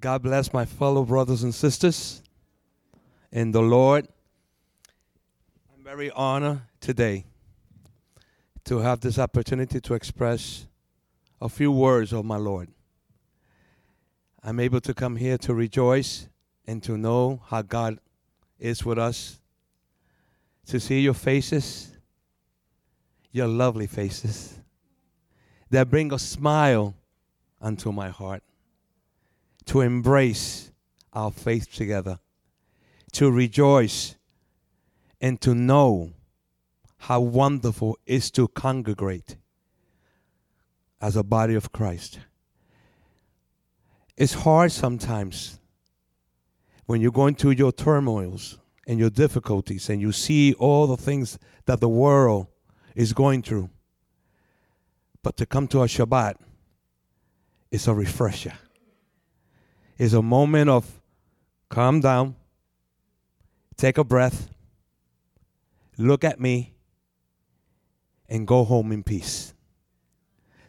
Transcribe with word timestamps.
God 0.00 0.22
bless 0.22 0.52
my 0.52 0.66
fellow 0.66 1.04
brothers 1.04 1.42
and 1.42 1.54
sisters 1.54 2.22
in 3.32 3.52
the 3.52 3.62
Lord. 3.62 4.06
I'm 5.74 5.82
very 5.82 6.10
honored 6.10 6.60
today 6.80 7.24
to 8.64 8.78
have 8.78 9.00
this 9.00 9.18
opportunity 9.18 9.80
to 9.80 9.94
express 9.94 10.66
a 11.40 11.48
few 11.48 11.72
words 11.72 12.12
of 12.12 12.24
my 12.24 12.36
Lord. 12.36 12.68
I'm 14.42 14.60
able 14.60 14.80
to 14.82 14.92
come 14.92 15.16
here 15.16 15.38
to 15.38 15.54
rejoice 15.54 16.28
and 16.66 16.82
to 16.82 16.98
know 16.98 17.40
how 17.46 17.62
God 17.62 17.98
is 18.58 18.84
with 18.84 18.98
us, 18.98 19.40
to 20.66 20.78
see 20.78 21.00
your 21.00 21.14
faces, 21.14 21.96
your 23.32 23.48
lovely 23.48 23.86
faces 23.86 24.58
that 25.70 25.90
bring 25.90 26.12
a 26.12 26.18
smile 26.18 26.94
unto 27.60 27.92
my 27.92 28.08
heart 28.08 28.42
to 29.66 29.80
embrace 29.80 30.70
our 31.12 31.30
faith 31.30 31.72
together, 31.72 32.18
to 33.12 33.30
rejoice, 33.30 34.16
and 35.20 35.40
to 35.40 35.54
know 35.54 36.12
how 36.98 37.20
wonderful 37.20 37.98
it 38.06 38.14
is 38.14 38.30
to 38.32 38.48
congregate 38.48 39.36
as 41.00 41.16
a 41.16 41.22
body 41.22 41.54
of 41.54 41.72
Christ. 41.72 42.20
It's 44.16 44.32
hard 44.32 44.72
sometimes 44.72 45.58
when 46.86 47.00
you're 47.00 47.12
going 47.12 47.34
through 47.34 47.52
your 47.52 47.72
turmoils 47.72 48.58
and 48.86 48.98
your 48.98 49.10
difficulties 49.10 49.90
and 49.90 50.00
you 50.00 50.12
see 50.12 50.54
all 50.54 50.86
the 50.86 50.96
things 50.96 51.38
that 51.66 51.80
the 51.80 51.88
world 51.88 52.46
is 52.94 53.12
going 53.12 53.42
through. 53.42 53.68
But 55.22 55.36
to 55.38 55.46
come 55.46 55.66
to 55.68 55.82
a 55.82 55.86
Shabbat 55.86 56.36
is 57.70 57.88
a 57.88 57.94
refresher 57.94 58.54
is 59.98 60.12
a 60.12 60.22
moment 60.22 60.68
of 60.68 61.00
calm 61.68 62.00
down, 62.00 62.36
take 63.76 63.98
a 63.98 64.04
breath, 64.04 64.48
look 65.96 66.24
at 66.24 66.40
me, 66.40 66.74
and 68.28 68.46
go 68.46 68.64
home 68.64 68.92
in 68.92 69.02
peace. 69.02 69.54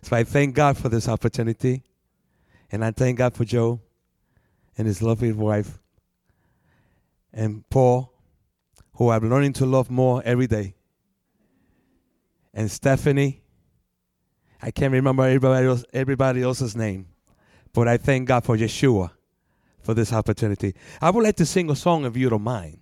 So 0.02 0.16
I 0.16 0.23
thank 0.23 0.56
God 0.56 0.78
for 0.78 0.89
this 0.89 1.09
opportunity, 1.09 1.84
and 2.72 2.84
I 2.86 2.92
thank 2.92 3.17
God 3.17 3.34
for 3.34 3.44
Joe 3.44 3.81
and 4.78 4.88
his 4.88 5.02
lovely 5.02 5.34
wife, 5.34 5.80
and 7.34 7.67
Paul, 7.69 8.14
who 8.94 9.09
I'm 9.09 9.30
learning 9.30 9.53
to 9.53 9.66
love 9.66 9.89
more 9.89 10.22
every 10.23 10.47
day, 10.47 10.75
and 12.53 12.72
Stephanie. 12.72 13.41
I 14.59 14.72
can't 14.72 14.91
remember 14.91 15.23
everybody, 15.23 15.67
else, 15.67 15.86
everybody 15.94 16.41
else's 16.41 16.75
name, 16.75 17.08
but 17.73 17.88
I 17.88 17.97
thank 17.97 18.28
God 18.28 18.44
for 18.44 18.58
Yeshua 18.58 19.12
for 19.81 19.94
this 19.94 20.14
opportunity. 20.14 20.75
I 21.02 21.09
would 21.09 21.23
like 21.23 21.36
to 21.38 21.45
sing 21.45 21.70
a 21.70 21.75
song 21.75 22.06
if 22.06 22.17
you 22.17 22.30
don't 22.30 22.44
mind. 22.44 22.80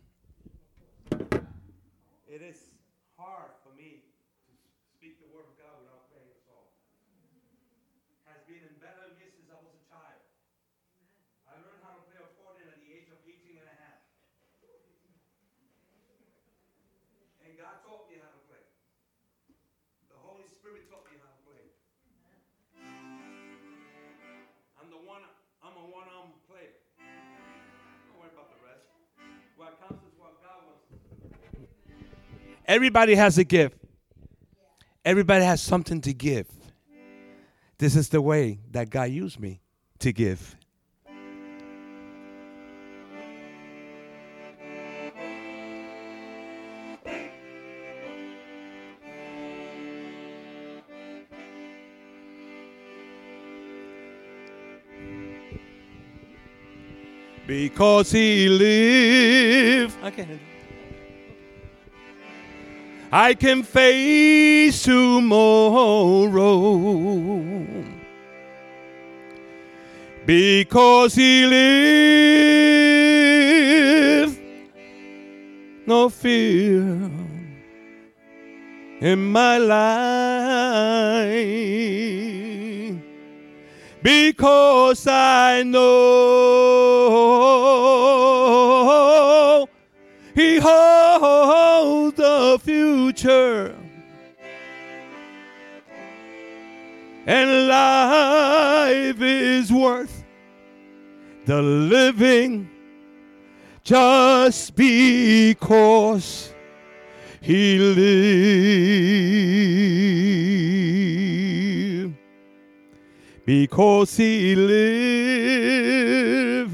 Everybody 32.67 33.13
has 33.15 33.37
a 33.37 33.43
gift. 33.43 33.77
Everybody 35.03 35.45
has 35.45 35.61
something 35.61 36.01
to 36.01 36.13
give. 36.13 36.47
This 37.77 37.95
is 37.95 38.09
the 38.09 38.21
way 38.21 38.59
that 38.71 38.89
God 38.89 39.11
used 39.11 39.39
me 39.39 39.61
to 39.99 40.11
give. 40.11 40.55
Because 57.45 58.11
he 58.11 58.49
lived. 58.49 59.95
I 63.17 63.33
can 63.33 63.63
face 63.63 64.83
tomorrow. 64.83 66.51
Because 70.25 71.15
he 71.15 71.45
lives. 71.45 71.95
no 75.87 76.09
fear 76.09 77.09
in 78.99 79.31
my 79.31 79.59
life. 79.59 79.85
Because 84.03 85.07
I 85.07 85.63
know 85.63 87.54
future. 92.95 93.75
And 97.27 97.67
life 97.67 99.19
is 99.19 99.73
worth 99.73 100.23
the 101.45 101.61
living 101.61 102.69
just 103.83 104.75
because 104.75 106.53
he 107.41 107.79
lived. 107.79 108.05
Because 113.45 114.17
he 114.17 114.55
lived. 114.55 115.65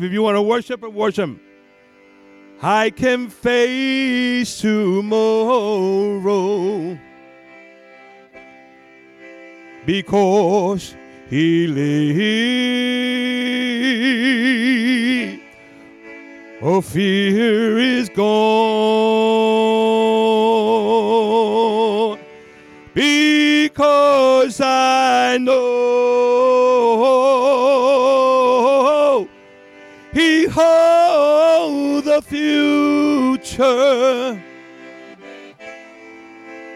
If 0.04 0.12
you 0.12 0.22
want 0.22 0.36
to 0.36 0.42
worship 0.42 0.84
it, 0.84 0.94
worship 0.94 1.30
him. 1.30 1.40
I 2.64 2.92
can 2.92 3.30
face 3.30 4.62
tomorrow 4.62 4.96
because 9.84 10.96
he 11.28 11.66
lives. 11.66 12.22
Oh, 16.62 16.82
fear 16.82 17.80
is 17.80 18.10
gone 18.10 18.22
because 22.94 24.62
I 24.62 25.40
know 25.40 25.91
the 32.22 33.38
future 33.42 34.42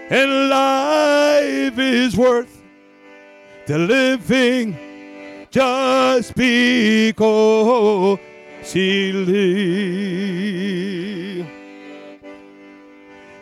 and 0.09 0.49
life 0.49 1.77
is 1.77 2.15
worth 2.15 2.61
the 3.67 3.77
living 3.77 4.77
just 5.51 6.33
because 6.35 8.19
he 8.63 9.11
lived. 9.11 10.25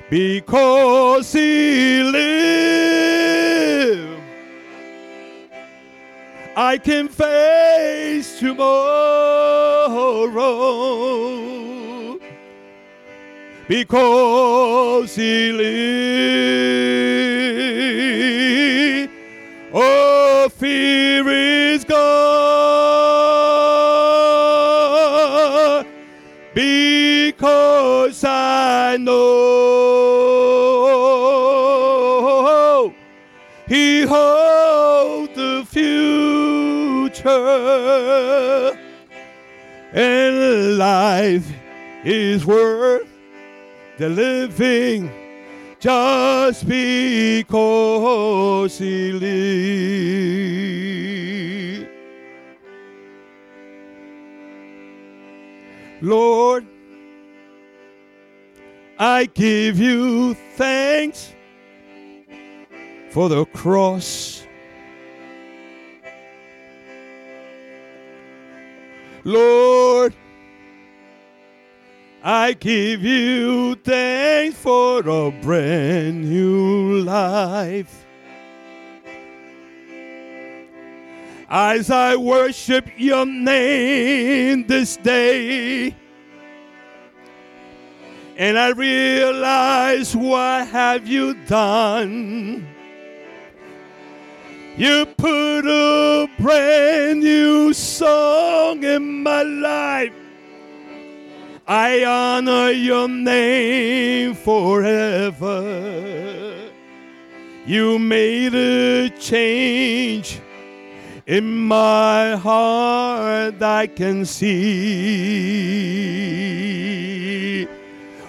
Because 0.10 1.32
he 1.34 2.04
lived, 2.04 2.24
I 6.56 6.78
can 6.78 7.08
face 7.08 8.40
tomorrow. 8.40 8.84
Because 13.68 15.16
he 15.16 15.52
lived, 15.54 15.74
oh, 19.74 20.50
fear 20.50 21.28
is 21.30 21.86
gone. 21.86 22.04
Because 26.54 28.24
I 28.26 28.98
know 28.98 29.34
he 33.68 34.02
holds 34.04 35.34
the 35.36 35.66
future 35.68 37.30
And 39.94 40.78
life 40.78 41.50
is 42.04 42.46
worth 42.46 43.13
the 43.98 44.10
living 44.10 45.10
just 45.80 46.68
because 46.68 48.78
he 48.78 49.12
lives. 49.12 50.24
Lord, 56.02 56.66
I 59.00 59.26
give 59.34 59.80
you 59.80 60.36
thanks 60.58 61.34
for 63.12 63.30
the 63.30 63.46
cross. 63.46 64.46
Lord, 69.24 70.14
I 72.26 72.54
give 72.54 73.04
you 73.04 73.76
thanks 73.76 74.58
for 74.58 75.00
a 75.00 75.30
brand 75.30 76.24
new 76.30 77.00
life. 77.00 78.06
As 81.50 81.92
I 81.92 82.16
worship 82.16 82.88
your 82.96 83.26
name 83.26 84.68
this 84.68 84.96
day, 84.96 85.94
and 88.38 88.58
I 88.58 88.70
realize 88.70 90.16
what 90.16 90.70
have 90.70 91.06
you 91.06 91.34
done? 91.46 92.66
You 94.78 95.06
put 95.18 95.66
a 95.68 96.30
brand 96.40 97.20
new 97.20 97.74
song 97.74 98.82
in 98.86 99.24
my 99.24 99.44
life. 99.44 100.23
I 101.66 102.04
honor 102.04 102.72
your 102.72 103.08
name 103.08 104.34
forever. 104.36 105.62
You 107.66 107.98
made 107.98 108.54
a 108.54 109.10
change 109.12 110.42
in 111.26 111.58
my 111.58 112.36
heart 112.36 113.62
I 113.62 113.88
can 113.88 114.26
see. 114.26 114.44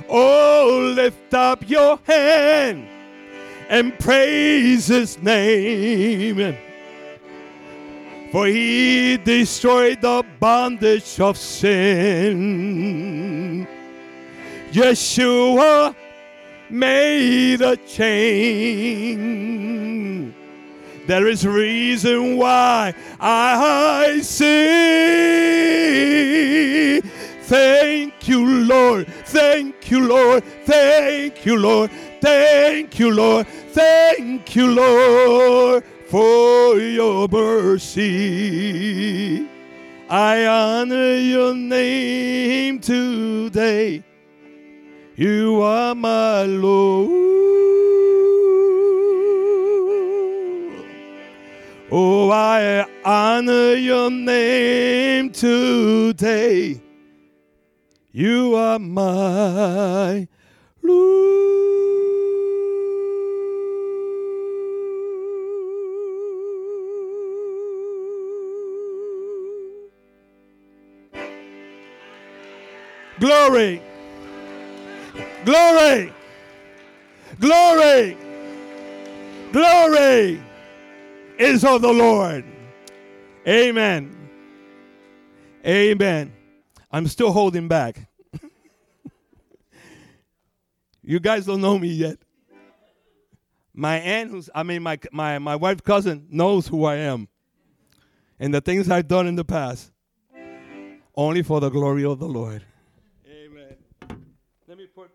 Oh, 0.09 0.93
lift 0.95 1.35
up 1.35 1.69
your 1.69 1.99
hand 2.05 2.87
and 3.69 3.99
praise 3.99 4.87
his 4.87 5.21
name. 5.21 6.57
For 8.35 8.47
he 8.49 9.17
destroyed 9.19 10.01
the 10.01 10.25
bondage 10.41 11.21
of 11.21 11.39
sin. 11.39 12.85
Yeshua 14.73 15.95
made 16.69 17.61
a 17.61 17.77
change. 17.77 19.15
There 21.07 21.29
is 21.29 21.47
reason 21.47 22.37
why 22.37 22.93
I 23.21 24.19
sing. 24.21 24.55
Thank 27.43 28.27
you, 28.27 28.65
Lord. 28.65 29.07
Thank 29.27 29.93
you, 29.93 30.09
Lord. 30.09 30.43
Thank 30.65 31.47
you, 31.47 31.57
Lord. 31.57 31.93
Thank 32.21 32.99
you, 32.99 33.13
Lord. 33.13 33.47
Thank 33.47 34.57
you, 34.57 34.75
Lord, 34.75 35.85
for 36.15 36.79
your 36.79 37.27
mercy. 37.27 37.99
I 40.09 40.47
honor 40.47 41.17
your 41.17 41.53
name 41.57 42.79
today. 42.79 44.05
You 45.17 45.61
are 45.61 45.97
my 45.97 46.45
Lord. 46.45 47.11
Oh, 51.91 52.31
I 52.31 52.87
honor 53.05 53.75
your 53.75 54.09
name 54.09 55.31
today. 55.31 56.81
You 58.13 58.55
are 58.55 58.79
my 58.79 60.29
Lord. 60.81 61.64
Glory. 73.25 73.81
Glory. 75.47 76.13
Glory. 77.41 78.17
Glory 79.51 80.43
is 81.39 81.65
of 81.65 81.81
the 81.81 81.91
Lord. 81.91 82.45
Amen. 83.49 84.15
Amen. 85.67 86.35
I'm 86.93 87.07
still 87.07 87.33
holding 87.33 87.67
back. 87.67 88.07
you 91.03 91.19
guys 91.19 91.47
don't 91.47 91.63
know 91.63 91.79
me 91.79 91.89
yet. 91.89 92.19
My 93.73 93.97
aunt, 94.01 94.33
who's, 94.33 94.51
I 94.55 94.65
mean, 94.65 94.83
my, 94.83 94.99
my, 95.13 95.39
my 95.39 95.57
wife's 95.57 95.81
cousin, 95.81 96.27
knows 96.29 96.67
who 96.67 96.85
I 96.85 96.97
am 96.97 97.29
and 98.39 98.53
the 98.53 98.61
things 98.61 98.91
I've 98.91 99.09
done 99.09 99.27
in 99.27 99.35
the 99.37 99.47
past, 99.47 99.91
only 101.17 101.43
for 101.43 101.61
the 101.61 101.71
glory 101.71 102.05
of 102.05 102.19
the 102.19 102.29
Lord. 102.29 102.63
Amen. 103.27 103.77
Let 104.69 104.79
me 104.79 104.87
put, 104.87 105.11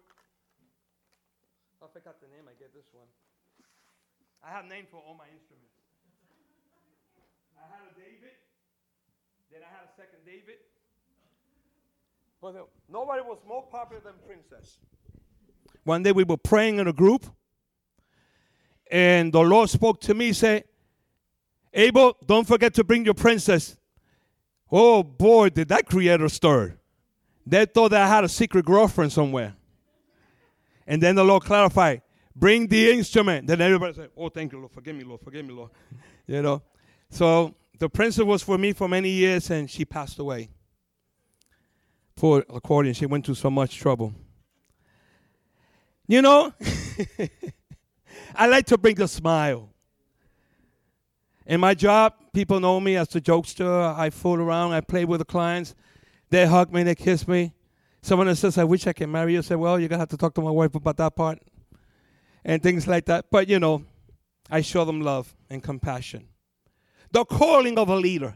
I 1.81 1.85
forgot 1.91 2.19
the 2.21 2.27
name, 2.27 2.45
I 2.47 2.53
get 2.59 2.73
this 2.73 2.85
one. 2.91 3.07
I 4.49 4.51
have 4.51 4.65
names 4.65 4.87
for 4.89 4.97
all 4.97 5.13
my 5.13 5.25
instruments. 5.25 5.69
I 7.55 7.69
had 7.69 7.85
a 7.85 7.93
David, 7.93 8.33
then 9.51 9.61
I 9.61 9.69
had 9.69 9.85
a 9.85 9.91
second 9.95 10.25
David. 10.25 10.55
But 12.41 12.55
uh, 12.55 12.63
nobody 12.91 13.21
was 13.21 13.37
more 13.47 13.61
popular 13.69 14.01
than 14.01 14.13
Princess. 14.25 14.79
One 15.83 16.01
day 16.01 16.13
we 16.13 16.23
were 16.23 16.37
praying 16.37 16.79
in 16.79 16.87
a 16.87 16.93
group, 16.93 17.25
and 18.89 19.31
the 19.31 19.41
Lord 19.41 19.69
spoke 19.69 20.01
to 20.01 20.15
me, 20.15 20.33
say, 20.33 20.63
Abel, 21.71 22.17
don't 22.25 22.47
forget 22.47 22.73
to 22.75 22.83
bring 22.83 23.05
your 23.05 23.13
princess. 23.13 23.77
Oh 24.71 25.03
boy, 25.03 25.49
did 25.49 25.67
that 25.67 25.85
create 25.85 26.21
a 26.21 26.29
stir. 26.29 26.75
They 27.45 27.65
thought 27.65 27.89
that 27.89 28.01
I 28.01 28.07
had 28.07 28.23
a 28.23 28.29
secret 28.29 28.65
girlfriend 28.65 29.11
somewhere. 29.11 29.55
And 30.87 31.03
then 31.03 31.13
the 31.13 31.23
Lord 31.23 31.43
clarified, 31.43 32.01
bring 32.35 32.67
the 32.67 32.91
instrument. 32.91 33.47
Then 33.47 33.61
everybody 33.61 33.93
said, 33.93 34.09
Oh, 34.15 34.29
thank 34.29 34.51
you, 34.51 34.59
Lord. 34.59 34.71
Forgive 34.71 34.95
me, 34.95 35.03
Lord. 35.03 35.21
Forgive 35.21 35.45
me, 35.45 35.53
Lord. 35.53 35.71
you 36.27 36.41
know. 36.41 36.61
So 37.09 37.55
the 37.79 37.89
princess 37.89 38.23
was 38.23 38.43
for 38.43 38.57
me 38.57 38.73
for 38.73 38.87
many 38.87 39.09
years, 39.09 39.49
and 39.49 39.69
she 39.69 39.85
passed 39.85 40.19
away 40.19 40.49
for 42.15 42.45
accordion. 42.49 42.93
She 42.93 43.05
went 43.05 43.25
through 43.25 43.35
so 43.35 43.49
much 43.49 43.77
trouble. 43.77 44.13
You 46.07 46.21
know, 46.21 46.53
I 48.35 48.47
like 48.47 48.65
to 48.67 48.77
bring 48.77 48.99
a 49.01 49.07
smile. 49.07 49.69
In 51.45 51.59
my 51.59 51.73
job, 51.73 52.13
people 52.33 52.59
know 52.59 52.79
me 52.79 52.95
as 52.95 53.07
the 53.09 53.21
jokester. 53.21 53.95
I 53.97 54.09
fool 54.09 54.39
around. 54.39 54.73
I 54.73 54.81
play 54.81 55.05
with 55.05 55.19
the 55.19 55.25
clients. 55.25 55.75
They 56.29 56.45
hug 56.45 56.73
me. 56.73 56.83
They 56.83 56.95
kiss 56.95 57.27
me. 57.27 57.53
Someone 58.01 58.27
that 58.27 58.35
says, 58.37 58.57
"I 58.57 58.63
wish 58.63 58.85
I 58.87 58.93
can 58.93 59.11
marry 59.11 59.33
you," 59.33 59.39
I 59.39 59.41
say, 59.41 59.55
"Well, 59.55 59.79
you're 59.79 59.89
gonna 59.89 59.99
have 59.99 60.09
to 60.09 60.17
talk 60.17 60.33
to 60.35 60.41
my 60.41 60.51
wife 60.51 60.75
about 60.75 60.97
that 60.97 61.15
part," 61.15 61.39
and 62.49 62.63
things 62.63 62.87
like 62.87 63.05
that. 63.05 63.25
But 63.29 63.47
you 63.47 63.59
know, 63.59 63.83
I 64.49 64.61
show 64.61 64.83
them 64.83 65.01
love 65.01 65.35
and 65.51 65.61
compassion. 65.61 66.27
The 67.11 67.23
calling 67.23 67.77
of 67.77 67.89
a 67.89 67.95
leader 67.95 68.33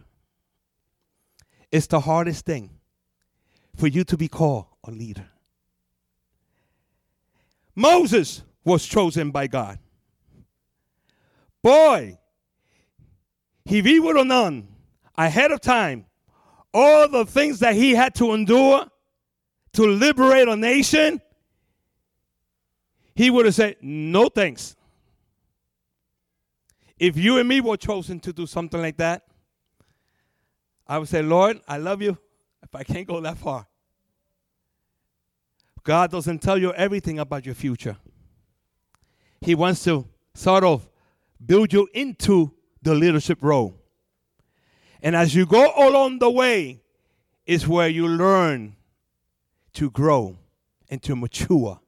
is 1.71 1.87
the 1.87 1.99
hardest 1.99 2.45
thing 2.45 2.69
for 3.75 3.87
you 3.87 4.03
to 4.03 4.15
be 4.15 4.27
called 4.27 4.67
a 4.83 4.91
leader. 4.91 5.25
Moses 7.75 8.43
was 8.63 8.85
chosen 8.85 9.31
by 9.31 9.47
God. 9.47 9.79
Boy, 11.63 12.19
he 13.65 13.99
would 13.99 14.15
have 14.15 14.27
known 14.27 14.67
ahead 15.17 15.51
of 15.51 15.59
time 15.59 16.05
all 16.71 17.07
the 17.07 17.25
things 17.25 17.59
that 17.59 17.73
he 17.73 17.95
had 17.95 18.13
to 18.15 18.33
endure 18.33 18.85
to 19.73 19.87
liberate 19.87 20.47
a 20.47 20.55
nation, 20.55 21.19
he 23.15 23.29
would 23.29 23.45
have 23.45 23.55
said, 23.55 23.77
No 23.81 24.29
thanks. 24.29 24.75
If 26.97 27.17
you 27.17 27.37
and 27.37 27.47
me 27.47 27.61
were 27.61 27.77
chosen 27.77 28.19
to 28.21 28.33
do 28.33 28.45
something 28.45 28.81
like 28.81 28.97
that, 28.97 29.23
I 30.87 30.97
would 30.97 31.09
say, 31.09 31.21
Lord, 31.21 31.59
I 31.67 31.77
love 31.77 32.01
you 32.01 32.17
if 32.61 32.73
I 32.73 32.83
can't 32.83 33.07
go 33.07 33.19
that 33.21 33.37
far. 33.37 33.67
God 35.83 36.11
doesn't 36.11 36.41
tell 36.41 36.57
you 36.57 36.73
everything 36.73 37.19
about 37.19 37.45
your 37.45 37.55
future. 37.55 37.97
He 39.41 39.53
wants 39.55 39.83
to 39.83 40.07
sort 40.33 40.63
of 40.63 40.87
build 41.45 41.73
you 41.73 41.87
into 41.93 42.53
the 42.81 42.95
leadership 42.95 43.39
role. 43.41 43.75
And 45.01 45.15
as 45.15 45.35
you 45.35 45.45
go 45.45 45.73
along 45.75 46.19
the 46.19 46.29
way 46.29 46.81
is 47.45 47.67
where 47.67 47.89
you 47.89 48.07
learn 48.07 48.77
to 49.73 49.91
grow 49.91 50.37
and 50.89 51.01
to 51.03 51.15
mature 51.15 51.81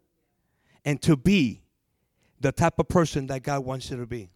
and 0.86 1.02
to 1.02 1.18
be 1.18 1.64
the 2.40 2.52
type 2.52 2.80
of 2.80 2.88
person 2.88 3.28
that 3.28 3.44
God 3.44 3.66
wants 3.66 3.90
you 3.90 3.98
to 3.98 4.06
be. 4.06 4.30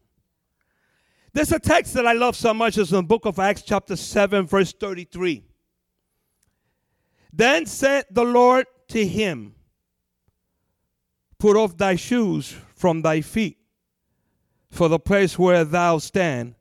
There's 1.32 1.52
a 1.52 1.60
text 1.60 1.94
that 1.94 2.08
I 2.08 2.14
love 2.14 2.36
so 2.36 2.54
much. 2.54 2.78
It's 2.78 2.90
in 2.90 2.98
the 2.98 3.04
book 3.04 3.26
of 3.26 3.38
Acts, 3.38 3.62
chapter 3.62 3.96
7, 3.96 4.48
verse 4.48 4.74
33. 4.74 5.44
Then 7.32 7.68
said 7.68 8.06
the 8.10 8.24
Lord 8.24 8.66
to 8.90 9.06
him, 9.06 9.54
Put 11.38 11.56
off 11.56 11.78
thy 11.78 11.96
shoes 11.96 12.56
from 12.76 13.02
thy 13.02 13.22
feet, 13.22 13.58
for 14.72 14.90
the 14.90 15.00
place 15.00 15.38
where 15.38 15.64
thou 15.64 16.00
stand 16.00 16.56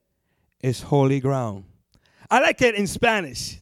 is 0.60 0.82
holy 0.82 1.20
ground. 1.20 1.64
I 2.30 2.40
like 2.40 2.60
it 2.60 2.74
in 2.74 2.86
Spanish. 2.86 3.60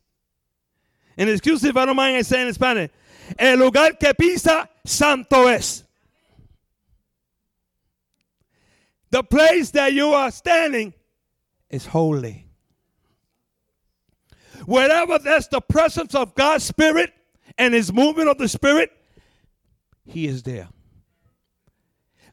And 1.16 1.30
excuse 1.30 1.64
if 1.64 1.76
I 1.76 1.86
don't 1.86 1.96
mind 1.96 2.26
saying 2.26 2.46
it 2.46 2.48
in 2.48 2.54
Spanish. 2.54 2.90
El 3.38 3.58
lugar 3.58 3.92
que 3.92 4.12
pisa, 4.12 4.68
santo 4.84 5.46
es. 5.46 5.85
The 9.10 9.22
place 9.22 9.70
that 9.70 9.92
you 9.92 10.08
are 10.10 10.30
standing 10.30 10.94
is 11.70 11.86
holy. 11.86 12.48
Wherever 14.64 15.18
there's 15.18 15.48
the 15.48 15.60
presence 15.60 16.14
of 16.14 16.34
God's 16.34 16.64
Spirit 16.64 17.12
and 17.58 17.74
His 17.74 17.92
movement 17.92 18.28
of 18.28 18.38
the 18.38 18.48
Spirit, 18.48 18.90
He 20.04 20.26
is 20.26 20.42
there. 20.42 20.68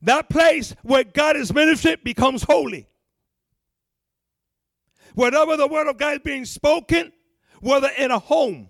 That 0.01 0.29
place 0.29 0.75
where 0.83 1.03
God 1.03 1.35
is 1.37 1.53
ministered 1.53 2.03
becomes 2.03 2.43
holy. 2.43 2.87
Wherever 5.15 5.55
the 5.55 5.67
word 5.67 5.87
of 5.87 5.97
God 5.97 6.13
is 6.13 6.19
being 6.23 6.45
spoken, 6.45 7.11
whether 7.61 7.89
in 7.97 8.11
a 8.11 8.19
home, 8.19 8.69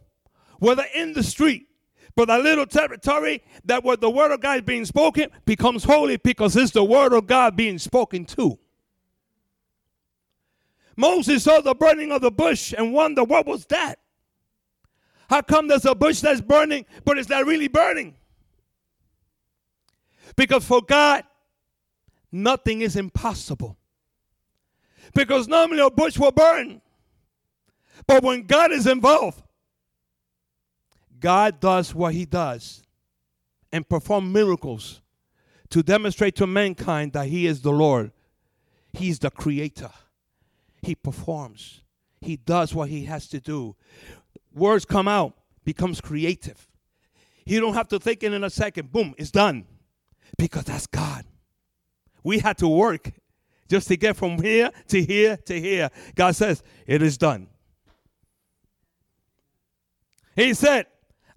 whether 0.59 0.83
in 0.93 1.13
the 1.13 1.23
street, 1.23 1.67
but 2.15 2.27
that 2.27 2.43
little 2.43 2.65
territory 2.65 3.43
that 3.65 3.83
where 3.83 3.97
the 3.97 4.09
word 4.09 4.31
of 4.31 4.41
God 4.41 4.57
is 4.57 4.61
being 4.63 4.85
spoken 4.85 5.29
becomes 5.45 5.83
holy 5.83 6.17
because 6.17 6.55
it's 6.55 6.71
the 6.71 6.83
word 6.83 7.13
of 7.13 7.25
God 7.27 7.55
being 7.55 7.79
spoken 7.79 8.25
to. 8.25 8.59
Moses 10.95 11.43
saw 11.43 11.59
the 11.61 11.73
burning 11.73 12.11
of 12.11 12.21
the 12.21 12.31
bush 12.31 12.73
and 12.77 12.93
wondered, 12.93 13.23
what 13.23 13.47
was 13.47 13.65
that? 13.67 13.99
How 15.29 15.41
come 15.41 15.67
there's 15.67 15.85
a 15.85 15.95
bush 15.95 16.19
that's 16.19 16.41
burning, 16.41 16.85
but 17.03 17.17
it's 17.17 17.29
not 17.29 17.47
really 17.47 17.67
burning? 17.67 18.13
Because 20.35 20.63
for 20.65 20.81
God, 20.81 21.23
nothing 22.31 22.81
is 22.81 22.95
impossible. 22.95 23.77
Because 25.15 25.47
normally 25.47 25.79
a 25.79 25.89
bush 25.89 26.17
will 26.17 26.31
burn. 26.31 26.81
But 28.05 28.23
when 28.23 28.43
God 28.43 28.71
is 28.71 28.85
involved, 28.85 29.41
God 31.23 31.61
does 31.61 31.95
what 31.95 32.13
he 32.13 32.25
does 32.25 32.83
and 33.71 33.87
perform 33.87 34.33
miracles 34.33 35.01
to 35.69 35.81
demonstrate 35.81 36.35
to 36.35 36.45
mankind 36.45 37.13
that 37.13 37.27
he 37.27 37.47
is 37.47 37.61
the 37.61 37.71
Lord. 37.71 38.11
He's 38.91 39.19
the 39.19 39.31
creator. 39.31 39.89
He 40.81 40.95
performs. 40.95 41.81
He 42.19 42.35
does 42.35 42.75
what 42.75 42.89
he 42.89 43.05
has 43.05 43.29
to 43.29 43.39
do. 43.39 43.77
Words 44.53 44.83
come 44.83 45.07
out, 45.07 45.37
becomes 45.63 46.01
creative. 46.01 46.67
You 47.45 47.61
don't 47.61 47.73
have 47.73 47.87
to 47.87 47.99
think 47.99 48.21
it 48.23 48.33
in 48.33 48.43
a 48.43 48.49
second. 48.49 48.91
Boom, 48.91 49.15
it's 49.17 49.31
done. 49.31 49.65
Because 50.37 50.65
that's 50.65 50.87
God. 50.87 51.23
We 52.21 52.39
had 52.39 52.57
to 52.57 52.67
work 52.67 53.11
just 53.69 53.87
to 53.87 53.95
get 53.95 54.17
from 54.17 54.41
here 54.41 54.71
to 54.89 55.01
here 55.01 55.37
to 55.37 55.59
here. 55.59 55.89
God 56.15 56.35
says, 56.35 56.63
It 56.85 57.01
is 57.01 57.17
done. 57.17 57.47
He 60.35 60.53
said, 60.53 60.87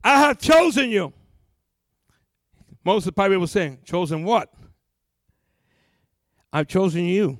I 0.06 0.20
have 0.20 0.38
chosen 0.38 0.90
you. 0.90 1.12
Most 2.84 3.02
of 3.02 3.06
the 3.06 3.12
Bible 3.12 3.40
was 3.40 3.50
saying, 3.50 3.80
Chosen 3.84 4.22
what? 4.22 4.54
I've 6.52 6.68
chosen 6.68 7.06
you. 7.06 7.38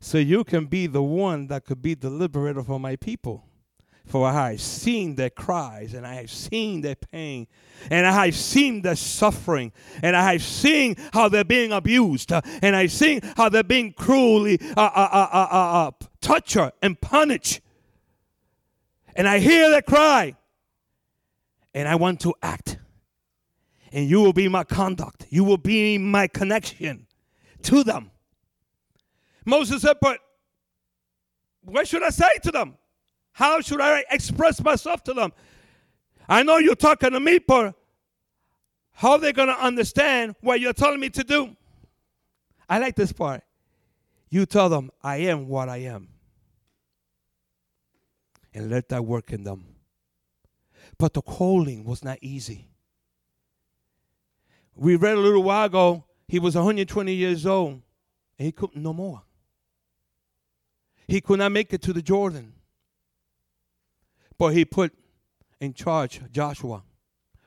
So 0.00 0.18
you 0.18 0.42
can 0.42 0.66
be 0.66 0.88
the 0.88 1.04
one 1.04 1.46
that 1.46 1.66
could 1.66 1.80
be 1.80 1.94
the 1.94 2.10
liberator 2.10 2.64
for 2.64 2.80
my 2.80 2.96
people. 2.96 3.46
For 4.06 4.26
I 4.26 4.50
have 4.50 4.60
seen 4.60 5.14
their 5.14 5.30
cries, 5.30 5.94
and 5.94 6.04
I 6.04 6.14
have 6.14 6.30
seen 6.30 6.80
their 6.80 6.96
pain, 6.96 7.46
and 7.92 8.04
I 8.04 8.26
have 8.26 8.34
seen 8.34 8.82
their 8.82 8.96
suffering, 8.96 9.72
and 10.02 10.16
I 10.16 10.32
have 10.32 10.42
seen 10.42 10.96
how 11.12 11.28
they're 11.28 11.44
being 11.44 11.70
abused, 11.70 12.32
uh, 12.32 12.42
and 12.60 12.74
I've 12.74 12.92
seen 12.92 13.20
how 13.36 13.48
they're 13.48 13.62
being 13.62 13.92
cruelly 13.92 14.58
uh, 14.76 14.80
uh, 14.80 15.08
uh, 15.12 15.28
uh, 15.32 15.48
uh 15.88 15.90
tortured 16.20 16.72
and 16.82 17.00
punished. 17.00 17.60
And 19.14 19.28
I 19.28 19.38
hear 19.38 19.70
their 19.70 19.80
cry, 19.80 20.34
and 21.74 21.88
I 21.88 21.96
want 21.96 22.20
to 22.20 22.34
act. 22.42 22.78
And 23.92 24.08
you 24.08 24.20
will 24.20 24.32
be 24.32 24.48
my 24.48 24.64
conduct, 24.64 25.26
you 25.30 25.44
will 25.44 25.58
be 25.58 25.98
my 25.98 26.26
connection 26.26 27.06
to 27.62 27.84
them. 27.84 28.10
Moses 29.44 29.82
said, 29.82 29.96
But 30.00 30.18
what 31.62 31.86
should 31.86 32.02
I 32.02 32.10
say 32.10 32.38
to 32.44 32.50
them? 32.50 32.76
How 33.32 33.60
should 33.60 33.80
I 33.80 34.04
express 34.10 34.62
myself 34.62 35.02
to 35.04 35.12
them? 35.12 35.32
I 36.28 36.42
know 36.42 36.58
you're 36.58 36.74
talking 36.74 37.10
to 37.10 37.20
me, 37.20 37.38
but 37.38 37.74
how 38.92 39.12
are 39.12 39.18
they 39.18 39.32
going 39.32 39.48
to 39.48 39.58
understand 39.58 40.36
what 40.40 40.60
you're 40.60 40.72
telling 40.72 41.00
me 41.00 41.10
to 41.10 41.24
do? 41.24 41.56
I 42.68 42.78
like 42.78 42.94
this 42.94 43.12
part. 43.12 43.42
You 44.30 44.46
tell 44.46 44.68
them, 44.68 44.90
I 45.02 45.16
am 45.16 45.48
what 45.48 45.68
I 45.68 45.78
am. 45.78 46.08
And 48.54 48.70
let 48.70 48.88
that 48.90 49.04
work 49.04 49.32
in 49.32 49.44
them. 49.44 49.73
But 50.98 51.14
the 51.14 51.22
calling 51.22 51.84
was 51.84 52.04
not 52.04 52.18
easy. 52.20 52.68
We 54.74 54.96
read 54.96 55.16
a 55.16 55.20
little 55.20 55.42
while 55.42 55.66
ago, 55.66 56.04
he 56.26 56.38
was 56.38 56.54
120 56.54 57.12
years 57.12 57.46
old, 57.46 57.82
and 58.38 58.46
he 58.46 58.52
couldn't 58.52 58.82
no 58.82 58.92
more. 58.92 59.22
He 61.06 61.20
could 61.20 61.38
not 61.38 61.52
make 61.52 61.72
it 61.72 61.82
to 61.82 61.92
the 61.92 62.02
Jordan. 62.02 62.54
But 64.38 64.48
he 64.48 64.64
put 64.64 64.92
in 65.60 65.74
charge 65.74 66.20
Joshua. 66.32 66.82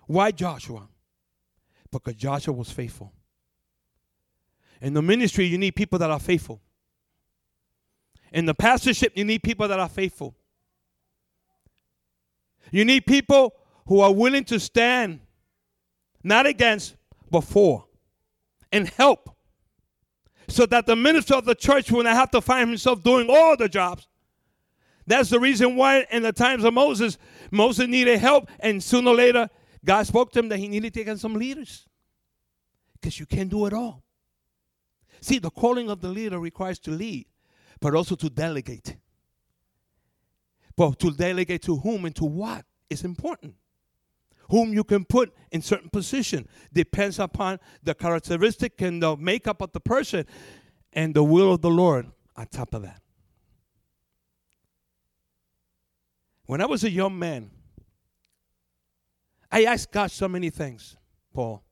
Why 0.06 0.32
Joshua? 0.32 0.88
Because 1.92 2.16
Joshua 2.16 2.54
was 2.54 2.72
faithful. 2.72 3.12
In 4.82 4.94
the 4.94 5.02
ministry, 5.02 5.46
you 5.46 5.58
need 5.58 5.76
people 5.76 6.00
that 6.00 6.12
are 6.12 6.20
faithful. 6.20 6.62
In 8.32 8.46
the 8.46 8.54
pastorship, 8.54 9.14
you 9.16 9.26
need 9.26 9.42
people 9.42 9.68
that 9.68 9.80
are 9.80 9.90
faithful. 9.90 10.36
You 12.72 12.86
need 12.86 13.06
people 13.06 13.54
who 13.88 14.00
are 14.02 14.14
willing 14.14 14.44
to 14.46 14.60
stand, 14.60 15.22
not 16.24 16.46
against, 16.46 16.96
but 17.30 17.42
for, 17.42 17.86
and 18.72 18.88
help. 18.90 19.30
So 20.50 20.66
that 20.68 20.86
the 20.86 20.96
minister 20.96 21.36
of 21.36 21.46
the 21.46 21.56
church 21.56 21.92
will 21.92 22.04
not 22.04 22.16
have 22.16 22.32
to 22.32 22.42
find 22.42 22.70
himself 22.70 23.04
doing 23.04 23.30
all 23.30 23.58
the 23.58 23.68
jobs. 23.68 24.08
That's 25.06 25.30
the 25.30 25.40
reason 25.40 25.76
why 25.76 26.06
in 26.12 26.24
the 26.24 26.34
times 26.34 26.64
of 26.64 26.74
Moses, 26.74 27.18
Moses 27.52 27.88
needed 27.88 28.20
help, 28.20 28.50
and 28.60 28.84
sooner 28.84 29.12
or 29.12 29.16
later, 29.16 29.50
God 29.84 30.06
spoke 30.06 30.34
to 30.34 30.40
him 30.40 30.50
that 30.50 30.58
he 30.58 30.68
needed 30.68 30.94
to 30.96 31.04
get 31.04 31.20
some 31.20 31.34
leaders. 31.34 31.88
Because 32.94 33.20
you 33.20 33.26
can't 33.26 33.50
do 33.50 33.66
it 33.66 33.74
all. 33.74 34.04
See, 35.22 35.40
the 35.40 35.50
calling 35.50 35.90
of 35.90 36.02
the 36.02 36.10
leader 36.10 36.40
requires 36.40 36.80
to 36.80 36.92
lead, 36.92 37.28
but 37.80 37.96
also 37.96 38.16
to 38.16 38.30
delegate. 38.30 38.98
But 40.78 41.00
to 41.00 41.12
delegate 41.12 41.64
to 41.64 41.76
whom 41.78 42.06
and 42.06 42.16
to 42.16 42.26
what 42.26 42.64
is 42.90 43.04
important. 43.04 43.56
Whom 44.50 44.74
you 44.74 44.86
can 44.86 45.04
put 45.04 45.34
in 45.52 45.62
certain 45.62 45.90
position 45.90 46.48
depends 46.72 47.20
upon 47.20 47.60
the 47.84 47.94
characteristic 47.94 48.82
and 48.82 49.04
the 49.04 49.18
makeup 49.18 49.62
of 49.62 49.74
the 49.74 49.82
person 49.82 50.26
and 50.94 51.14
the 51.14 51.24
will 51.24 51.52
of 51.52 51.62
the 51.62 51.70
Lord 51.70 52.08
on 52.36 52.48
top 52.48 52.74
of 52.74 52.84
that. 52.84 53.02
When 56.46 56.62
I 56.62 56.66
was 56.66 56.86
a 56.86 56.90
young 56.90 57.20
man, 57.20 57.52
I 59.52 59.66
asked 59.66 59.92
God 59.92 60.12
so 60.12 60.30
many 60.30 60.50
things, 60.50 60.96
Paul. 61.34 61.64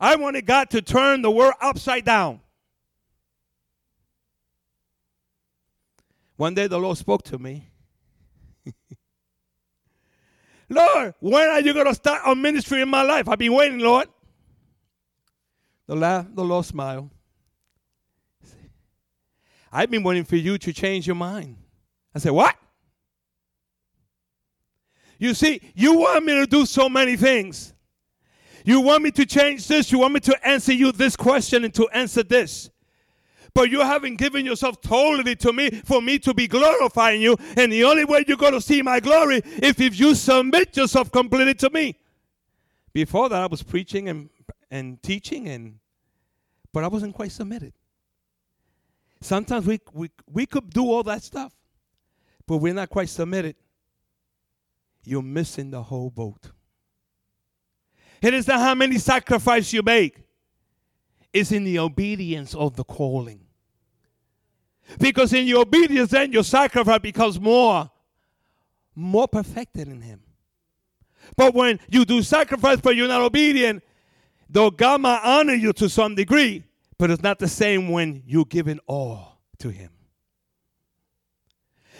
I 0.00 0.16
wanted 0.16 0.46
God 0.46 0.70
to 0.70 0.82
turn 0.82 1.22
the 1.22 1.30
world 1.30 1.54
upside 1.60 2.04
down. 2.04 2.40
One 6.38 6.54
day 6.54 6.68
the 6.68 6.78
Lord 6.78 6.96
spoke 6.96 7.24
to 7.24 7.38
me. 7.38 7.68
Lord, 10.68 11.14
when 11.18 11.48
are 11.48 11.60
you 11.60 11.74
going 11.74 11.86
to 11.86 11.94
start 11.94 12.22
a 12.24 12.34
ministry 12.36 12.80
in 12.80 12.88
my 12.88 13.02
life? 13.02 13.28
I've 13.28 13.40
been 13.40 13.52
waiting, 13.52 13.80
Lord. 13.80 14.06
The, 15.88 15.96
la- 15.96 16.22
the 16.22 16.44
Lord 16.44 16.64
smiled. 16.64 17.10
I've 19.72 19.90
been 19.90 20.04
waiting 20.04 20.22
for 20.22 20.36
you 20.36 20.58
to 20.58 20.72
change 20.72 21.08
your 21.08 21.16
mind. 21.16 21.56
I 22.14 22.20
said, 22.20 22.30
What? 22.30 22.54
You 25.18 25.34
see, 25.34 25.60
you 25.74 25.98
want 25.98 26.24
me 26.24 26.34
to 26.34 26.46
do 26.46 26.64
so 26.66 26.88
many 26.88 27.16
things. 27.16 27.74
You 28.64 28.80
want 28.80 29.02
me 29.02 29.10
to 29.10 29.26
change 29.26 29.66
this. 29.66 29.90
You 29.90 29.98
want 29.98 30.14
me 30.14 30.20
to 30.20 30.46
answer 30.46 30.72
you 30.72 30.92
this 30.92 31.16
question 31.16 31.64
and 31.64 31.74
to 31.74 31.88
answer 31.88 32.22
this. 32.22 32.70
But 33.58 33.72
you 33.72 33.80
haven't 33.80 34.14
given 34.14 34.46
yourself 34.46 34.80
totally 34.80 35.34
to 35.34 35.52
me 35.52 35.68
for 35.84 36.00
me 36.00 36.16
to 36.20 36.32
be 36.32 36.46
glorifying 36.46 37.20
you. 37.20 37.36
And 37.56 37.72
the 37.72 37.82
only 37.82 38.04
way 38.04 38.24
you're 38.24 38.36
going 38.36 38.52
to 38.52 38.60
see 38.60 38.82
my 38.82 39.00
glory 39.00 39.38
is 39.60 39.80
if 39.80 39.98
you 39.98 40.14
submit 40.14 40.76
yourself 40.76 41.10
completely 41.10 41.54
to 41.54 41.70
me. 41.70 41.98
Before 42.92 43.28
that, 43.28 43.42
I 43.42 43.46
was 43.46 43.64
preaching 43.64 44.08
and, 44.08 44.30
and 44.70 45.02
teaching, 45.02 45.48
and 45.48 45.80
but 46.72 46.84
I 46.84 46.86
wasn't 46.86 47.16
quite 47.16 47.32
submitted. 47.32 47.72
Sometimes 49.20 49.66
we, 49.66 49.80
we, 49.92 50.08
we 50.32 50.46
could 50.46 50.70
do 50.70 50.84
all 50.84 51.02
that 51.02 51.24
stuff, 51.24 51.52
but 52.46 52.58
we're 52.58 52.74
not 52.74 52.90
quite 52.90 53.08
submitted. 53.08 53.56
You're 55.02 55.20
missing 55.20 55.72
the 55.72 55.82
whole 55.82 56.10
boat. 56.10 56.52
It 58.22 58.34
is 58.34 58.46
not 58.46 58.60
how 58.60 58.76
many 58.76 58.98
sacrifices 58.98 59.72
you 59.72 59.82
make, 59.82 60.22
it's 61.32 61.50
in 61.50 61.64
the 61.64 61.80
obedience 61.80 62.54
of 62.54 62.76
the 62.76 62.84
calling. 62.84 63.47
Because 64.98 65.32
in 65.32 65.46
your 65.46 65.62
obedience, 65.62 66.10
then 66.10 66.32
your 66.32 66.44
sacrifice 66.44 67.00
becomes 67.00 67.38
more, 67.38 67.90
more 68.94 69.28
perfected 69.28 69.88
in 69.88 70.00
Him. 70.00 70.22
But 71.36 71.54
when 71.54 71.78
you 71.90 72.04
do 72.04 72.22
sacrifice 72.22 72.80
but 72.80 72.96
you're 72.96 73.08
not 73.08 73.20
obedient, 73.20 73.82
though 74.48 74.70
God 74.70 75.02
might 75.02 75.20
honor 75.22 75.54
you 75.54 75.72
to 75.74 75.88
some 75.88 76.14
degree, 76.14 76.64
but 76.98 77.10
it's 77.10 77.22
not 77.22 77.38
the 77.38 77.48
same 77.48 77.90
when 77.90 78.22
you're 78.26 78.46
giving 78.46 78.80
all 78.86 79.40
to 79.58 79.68
Him. 79.68 79.90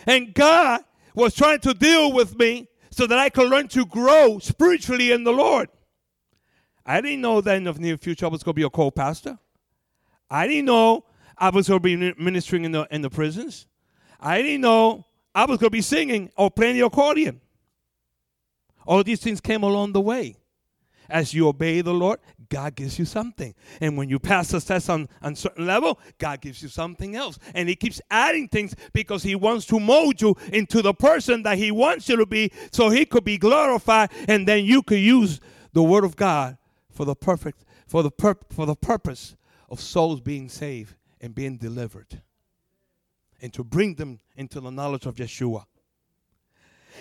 And 0.07 0.33
God 0.33 0.83
was 1.14 1.35
trying 1.35 1.61
to 1.61 1.75
deal 1.75 2.12
with 2.12 2.38
me 2.38 2.68
so 2.90 3.07
that 3.07 3.18
I 3.18 3.28
could 3.28 3.50
learn 3.50 3.68
to 3.68 3.85
grow 3.85 4.38
spiritually 4.38 5.12
in 5.12 5.25
the 5.25 5.33
Lord. 5.33 5.68
I 6.87 7.02
didn't 7.02 7.21
know 7.21 7.42
that 7.42 7.57
in 7.57 7.64
the 7.64 7.73
near 7.75 7.99
future 7.99 8.25
I 8.25 8.28
was 8.30 8.42
going 8.42 8.54
to 8.54 8.57
be 8.57 8.62
a 8.62 8.71
co-pastor. 8.71 9.38
I 10.30 10.47
didn't 10.47 10.64
know 10.64 11.04
I 11.38 11.50
was 11.50 11.68
going 11.68 11.80
to 11.80 11.83
be 11.83 12.14
ministering 12.23 12.64
in 12.64 12.73
the 12.73 12.87
in 12.90 13.02
the 13.02 13.11
prisons. 13.11 13.66
I 14.21 14.42
didn't 14.42 14.62
know 14.62 15.04
I 15.35 15.45
was 15.45 15.59
going 15.59 15.68
to 15.68 15.71
be 15.71 15.83
singing 15.83 16.30
or 16.37 16.50
playing 16.50 16.76
the 16.76 16.87
accordion. 16.87 17.40
All 18.87 19.04
these 19.04 19.21
things 19.21 19.40
came 19.40 19.62
along 19.62 19.92
the 19.92 20.00
way. 20.00 20.37
As 21.11 21.33
you 21.33 21.49
obey 21.49 21.80
the 21.80 21.95
Lord, 21.95 22.21
God 22.50 22.75
gives 22.75 22.99
you 22.99 23.07
something. 23.07 23.54
And 23.80 23.97
when 23.97 24.11
you 24.11 24.18
pass 24.18 24.49
the 24.49 24.61
test 24.61 24.90
on, 24.90 25.09
on 25.23 25.35
certain 25.37 25.66
level, 25.66 25.99
God 26.18 26.42
gives 26.42 26.62
you 26.62 26.68
something 26.68 27.16
else. 27.16 27.38
And 27.54 27.68
He 27.68 27.76
keeps 27.76 28.00
adding 28.11 28.49
things 28.49 28.75
because 28.92 29.23
He 29.23 29.35
wants 29.35 29.64
to 29.66 29.80
mold 29.80 30.21
you 30.21 30.37
into 30.52 30.83
the 30.83 30.92
person 30.92 31.45
that 31.45 31.57
He 31.57 31.71
wants 31.71 32.09
you 32.09 32.16
to 32.16 32.26
be 32.26 32.52
so 32.73 32.90
He 32.90 33.07
could 33.07 33.25
be 33.25 33.38
glorified. 33.38 34.11
And 34.26 34.47
then 34.47 34.64
you 34.64 34.83
could 34.83 34.99
use 34.99 35.40
the 35.73 35.83
Word 35.83 36.04
of 36.04 36.16
God 36.16 36.59
for 36.90 37.07
the 37.07 37.14
perfect, 37.14 37.64
for 37.87 38.02
the 38.02 38.11
pur- 38.11 38.37
for 38.50 38.66
the 38.66 38.76
purpose 38.76 39.35
of 39.71 39.80
souls 39.80 40.21
being 40.21 40.49
saved 40.49 40.95
and 41.20 41.34
being 41.34 41.56
delivered. 41.56 42.22
And 43.40 43.52
to 43.54 43.62
bring 43.62 43.94
them 43.94 44.20
into 44.37 44.60
the 44.60 44.70
knowledge 44.70 45.06
of 45.06 45.16
Yeshua. 45.16 45.64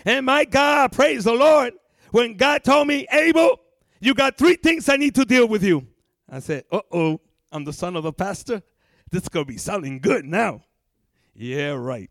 And 0.06 0.26
my 0.26 0.46
God, 0.46 0.92
praise 0.92 1.24
the 1.24 1.34
Lord. 1.34 1.74
When 2.12 2.38
God 2.38 2.64
told 2.64 2.88
me, 2.88 3.08
Abel, 3.12 3.60
you 4.00 4.14
got 4.14 4.38
three 4.38 4.56
things 4.56 4.88
I 4.90 4.98
need 4.98 5.16
to 5.16 5.26
deal 5.26 5.48
with 5.48 5.64
you. 5.64 5.88
I 6.30 6.40
said, 6.40 6.66
Uh 6.72 6.82
oh, 6.92 7.22
I'm 7.52 7.64
the 7.64 7.74
son 7.74 7.96
of 7.96 8.06
a 8.06 8.12
pastor. 8.12 8.62
This 9.10 9.24
is 9.24 9.30
going 9.30 9.46
to 9.46 9.52
be 9.52 9.58
sounding 9.58 10.00
good 10.00 10.26
now. 10.26 10.62
Yeah, 11.34 11.72
right. 11.72 12.10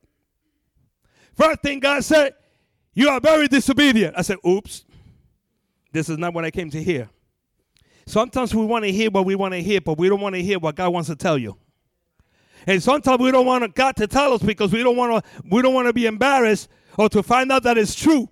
First 1.35 1.61
thing 1.63 1.81
God 1.81 2.03
said, 2.05 2.35
You 2.95 3.09
are 3.11 3.21
very 3.21 3.49
disobedient. 3.49 4.15
I 4.17 4.23
said, 4.23 4.39
Oops, 4.47 4.85
this 5.93 6.09
is 6.09 6.19
not 6.19 6.35
what 6.35 6.45
I 6.45 6.51
came 6.51 6.71
to 6.71 6.83
hear. 6.83 7.09
Sometimes 8.07 8.55
we 8.55 8.65
want 8.65 8.85
to 8.85 8.93
hear 8.93 9.11
what 9.11 9.25
we 9.25 9.35
want 9.35 9.53
to 9.53 9.63
hear, 9.63 9.81
but 9.81 9.99
we 9.99 10.09
don't 10.09 10.21
want 10.21 10.35
to 10.35 10.43
hear 10.43 10.59
what 10.59 10.77
God 10.77 10.91
wants 10.93 11.09
to 11.09 11.17
tell 11.17 11.37
you. 11.37 11.57
And 12.67 12.83
sometimes 12.83 13.21
we 13.21 13.31
don't 13.31 13.47
want 13.47 13.75
God 13.75 13.97
to 13.97 14.07
tell 14.07 14.33
us 14.33 14.43
because 14.43 14.73
we 14.73 14.83
don't 14.83 14.97
want 14.97 15.25
to 15.25 15.31
we 15.49 15.63
don't 15.63 15.75
want 15.75 15.87
to 15.87 15.93
be 15.93 16.07
embarrassed 16.07 16.69
or 16.99 17.09
to 17.11 17.23
find 17.23 17.53
out 17.53 17.63
that 17.63 17.79
it's 17.79 17.95
true. 17.95 18.29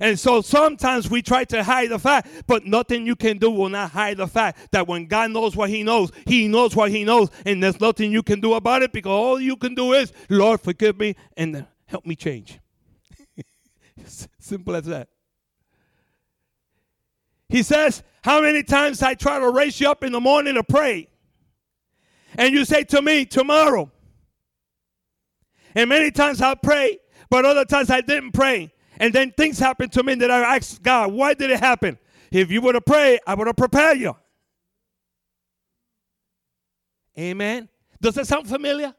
And 0.00 0.18
so 0.18 0.40
sometimes 0.40 1.10
we 1.10 1.22
try 1.22 1.44
to 1.44 1.64
hide 1.64 1.90
the 1.90 1.98
fact, 1.98 2.28
but 2.46 2.64
nothing 2.64 3.04
you 3.06 3.16
can 3.16 3.38
do 3.38 3.50
will 3.50 3.68
not 3.68 3.90
hide 3.90 4.16
the 4.16 4.28
fact 4.28 4.70
that 4.70 4.86
when 4.86 5.06
God 5.06 5.32
knows 5.32 5.56
what 5.56 5.70
He 5.70 5.82
knows, 5.82 6.12
He 6.26 6.46
knows 6.46 6.76
what 6.76 6.90
He 6.90 7.04
knows, 7.04 7.30
and 7.44 7.62
there's 7.62 7.80
nothing 7.80 8.12
you 8.12 8.22
can 8.22 8.40
do 8.40 8.54
about 8.54 8.82
it 8.82 8.92
because 8.92 9.10
all 9.10 9.40
you 9.40 9.56
can 9.56 9.74
do 9.74 9.92
is, 9.92 10.12
Lord, 10.28 10.60
forgive 10.60 10.98
me 10.98 11.16
and 11.36 11.66
help 11.86 12.06
me 12.06 12.14
change. 12.14 12.60
Simple 14.38 14.76
as 14.76 14.84
that. 14.84 15.08
He 17.48 17.62
says, 17.62 18.02
How 18.22 18.42
many 18.42 18.62
times 18.62 19.02
I 19.02 19.14
try 19.14 19.40
to 19.40 19.50
raise 19.50 19.80
you 19.80 19.90
up 19.90 20.04
in 20.04 20.12
the 20.12 20.20
morning 20.20 20.54
to 20.54 20.62
pray? 20.62 21.08
And 22.38 22.54
you 22.54 22.64
say 22.64 22.84
to 22.84 23.02
me, 23.02 23.26
Tomorrow. 23.26 23.90
And 25.74 25.90
many 25.90 26.10
times 26.10 26.40
I 26.40 26.54
pray, 26.54 26.98
but 27.28 27.44
other 27.44 27.66
times 27.66 27.90
I 27.90 28.00
didn't 28.00 28.32
pray. 28.32 28.72
And 28.98 29.12
then 29.12 29.32
things 29.32 29.58
happen 29.58 29.90
to 29.90 30.02
me 30.02 30.14
that 30.14 30.30
I 30.30 30.56
ask 30.56 30.80
God, 30.82 31.12
why 31.12 31.34
did 31.34 31.50
it 31.50 31.60
happen? 31.60 31.98
If 32.32 32.50
you 32.50 32.60
would 32.62 32.74
have 32.74 32.86
prayed, 32.86 33.20
I 33.26 33.34
would 33.34 33.46
have 33.46 33.56
prepared 33.56 33.98
you. 33.98 34.16
Amen. 37.18 37.68
Does 38.00 38.14
that 38.14 38.26
sound 38.26 38.48
familiar? 38.48 38.94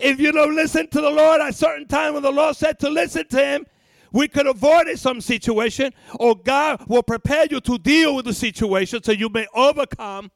If 0.00 0.20
you 0.20 0.32
don't 0.32 0.54
listen 0.54 0.88
to 0.88 1.00
the 1.00 1.10
Lord 1.10 1.40
at 1.40 1.50
a 1.50 1.52
certain 1.52 1.86
time 1.86 2.14
when 2.14 2.22
the 2.22 2.30
Lord 2.30 2.56
said 2.56 2.78
to 2.80 2.88
listen 2.88 3.26
to 3.28 3.44
him, 3.44 3.66
we 4.12 4.28
could 4.28 4.46
avoid 4.46 4.86
some 4.98 5.20
situation, 5.20 5.92
or 6.18 6.34
God 6.36 6.84
will 6.88 7.02
prepare 7.02 7.46
you 7.50 7.60
to 7.60 7.78
deal 7.78 8.14
with 8.14 8.24
the 8.26 8.32
situation 8.32 9.02
so 9.02 9.12
you 9.12 9.28
may 9.28 9.46
overcome. 9.54 10.30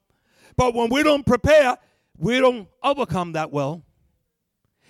But 0.57 0.75
when 0.75 0.91
we 0.91 1.03
don't 1.03 1.25
prepare, 1.25 1.77
we 2.19 2.39
don't 2.41 2.69
overcome 2.83 3.33
that 3.33 3.51
well. 3.51 3.83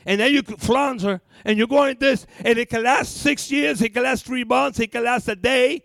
And 0.04 0.20
then 0.20 0.32
you 0.32 0.42
flounder 0.42 1.20
and 1.44 1.56
you're 1.56 1.68
going 1.68 1.96
this 1.98 2.26
and 2.44 2.58
it 2.58 2.68
can 2.68 2.82
last 2.82 3.18
six 3.18 3.50
years 3.50 3.80
it 3.80 3.94
can 3.94 4.02
last 4.02 4.26
three 4.26 4.42
months 4.42 4.80
it 4.80 4.90
can 4.90 5.04
last 5.04 5.28
a 5.28 5.36
day 5.36 5.84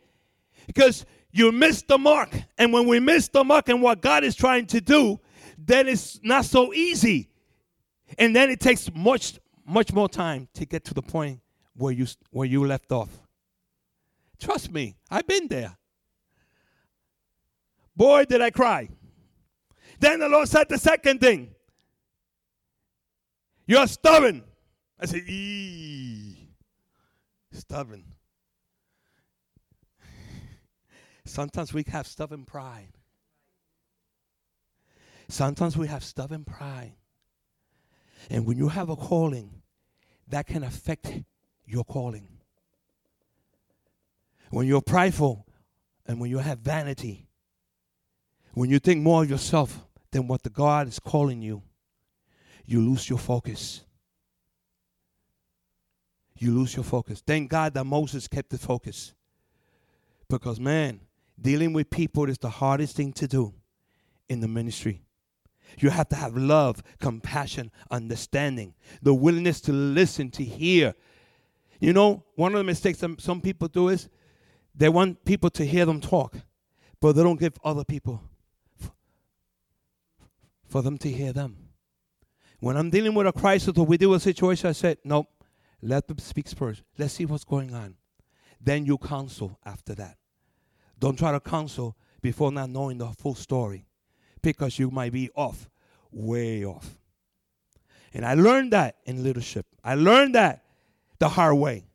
because 0.65 1.05
you 1.31 1.51
missed 1.51 1.87
the 1.87 1.99
mark. 1.99 2.29
And 2.57 2.73
when 2.73 2.87
we 2.87 2.99
miss 2.99 3.27
the 3.27 3.43
mark 3.43 3.69
and 3.69 3.81
what 3.81 4.01
god 4.01 4.23
is 4.23 4.35
trying 4.35 4.65
to 4.67 4.81
do 4.81 5.19
then 5.57 5.87
it's 5.87 6.19
not 6.23 6.45
so 6.45 6.73
easy. 6.73 7.29
And 8.17 8.35
then 8.35 8.49
it 8.49 8.59
takes 8.59 8.89
much 8.93 9.39
much 9.65 9.93
more 9.93 10.09
time 10.09 10.47
to 10.53 10.65
get 10.65 10.85
to 10.85 10.93
the 10.93 11.01
point 11.01 11.39
where 11.75 11.93
you 11.93 12.07
where 12.31 12.47
you 12.47 12.65
left 12.65 12.91
off. 12.91 13.09
Trust 14.39 14.71
me 14.71 14.95
i've 15.11 15.27
been 15.27 15.47
there. 15.47 15.77
Boy 17.95 18.25
did 18.25 18.41
i 18.41 18.49
cry 18.49 18.89
then 19.99 20.19
the 20.19 20.29
lord 20.29 20.47
said 20.47 20.67
the 20.69 20.77
second 20.77 21.19
thing 21.19 21.53
you're 23.67 23.85
stubborn. 23.85 24.43
I 24.99 25.05
said, 25.05 25.23
Eee, 25.27 26.47
stubborn. 27.51 28.05
Sometimes 31.25 31.73
we 31.73 31.83
have 31.89 32.07
stubborn 32.07 32.45
pride. 32.45 32.93
Sometimes 35.27 35.75
we 35.75 35.87
have 35.87 36.03
stubborn 36.03 36.45
pride. 36.45 36.93
And 38.29 38.45
when 38.45 38.57
you 38.57 38.69
have 38.69 38.89
a 38.89 38.95
calling, 38.95 39.61
that 40.29 40.47
can 40.47 40.63
affect 40.63 41.11
your 41.65 41.83
calling. 41.83 42.29
When 44.49 44.65
you're 44.65 44.81
prideful 44.81 45.45
and 46.05 46.21
when 46.21 46.29
you 46.29 46.37
have 46.37 46.59
vanity, 46.59 47.27
when 48.53 48.69
you 48.69 48.79
think 48.79 49.01
more 49.01 49.23
of 49.23 49.29
yourself 49.29 49.86
than 50.17 50.27
what 50.27 50.41
the 50.41 50.49
God 50.49 50.87
is 50.87 50.99
calling 50.99 51.43
you, 51.43 51.61
you 52.65 52.81
lose 52.81 53.07
your 53.07 53.19
focus. 53.19 53.83
You 56.39 56.55
lose 56.55 56.75
your 56.75 56.83
focus. 56.83 57.21
Thank 57.25 57.51
God 57.51 57.75
that 57.75 57.83
Moses 57.83 58.27
kept 58.27 58.49
the 58.49 58.57
focus. 58.57 59.13
Because, 60.27 60.59
man, 60.59 61.01
dealing 61.39 61.71
with 61.71 61.91
people 61.91 62.27
is 62.29 62.39
the 62.39 62.49
hardest 62.49 62.95
thing 62.95 63.13
to 63.13 63.27
do 63.27 63.53
in 64.27 64.39
the 64.39 64.47
ministry. 64.47 65.03
You 65.77 65.91
have 65.91 66.09
to 66.09 66.15
have 66.15 66.35
love, 66.35 66.81
compassion, 66.99 67.71
understanding, 67.91 68.73
the 69.03 69.13
willingness 69.13 69.61
to 69.61 69.71
listen, 69.71 70.31
to 70.31 70.43
hear. 70.43 70.95
You 71.79 71.93
know, 71.93 72.23
one 72.35 72.53
of 72.53 72.57
the 72.57 72.63
mistakes 72.63 72.97
some, 72.97 73.19
some 73.19 73.39
people 73.39 73.67
do 73.67 73.89
is 73.89 74.09
they 74.73 74.89
want 74.89 75.23
people 75.25 75.51
to 75.51 75.63
hear 75.63 75.85
them 75.85 76.01
talk, 76.01 76.35
but 76.99 77.13
they 77.13 77.21
don't 77.21 77.39
give 77.39 77.53
other 77.63 77.83
people 77.83 78.23
for 80.67 80.81
them 80.81 80.97
to 80.99 81.09
hear 81.09 81.33
them. 81.33 81.57
When 82.59 82.75
I'm 82.75 82.89
dealing 82.89 83.13
with 83.13 83.27
a 83.27 83.31
crisis 83.31 83.73
or 83.77 83.85
we 83.85 83.97
deal 83.97 84.09
with 84.09 84.21
a 84.21 84.23
situation, 84.23 84.69
I 84.69 84.73
said, 84.73 84.97
nope, 85.03 85.27
let 85.81 86.07
them 86.07 86.17
speak 86.17 86.49
first. 86.49 86.83
Let's 86.97 87.13
see 87.13 87.25
what's 87.25 87.43
going 87.43 87.73
on. 87.73 87.95
Then 88.59 88.85
you 88.85 88.97
counsel 88.97 89.59
after 89.65 89.93
that. 89.95 90.17
Don't 90.99 91.17
try 91.17 91.31
to 91.31 91.39
counsel 91.39 91.95
before 92.21 92.51
not 92.51 92.69
knowing 92.69 92.97
the 92.97 93.07
full 93.07 93.35
story 93.35 93.85
because 94.41 94.79
you 94.79 94.89
might 94.89 95.13
be 95.13 95.29
off, 95.35 95.69
way 96.11 96.65
off. 96.65 96.97
And 98.13 98.25
I 98.25 98.33
learned 98.33 98.73
that 98.73 98.95
in 99.05 99.23
leadership. 99.23 99.67
I 99.83 99.95
learned 99.95 100.35
that 100.35 100.63
the 101.19 101.29
hard 101.29 101.57
way. 101.57 101.85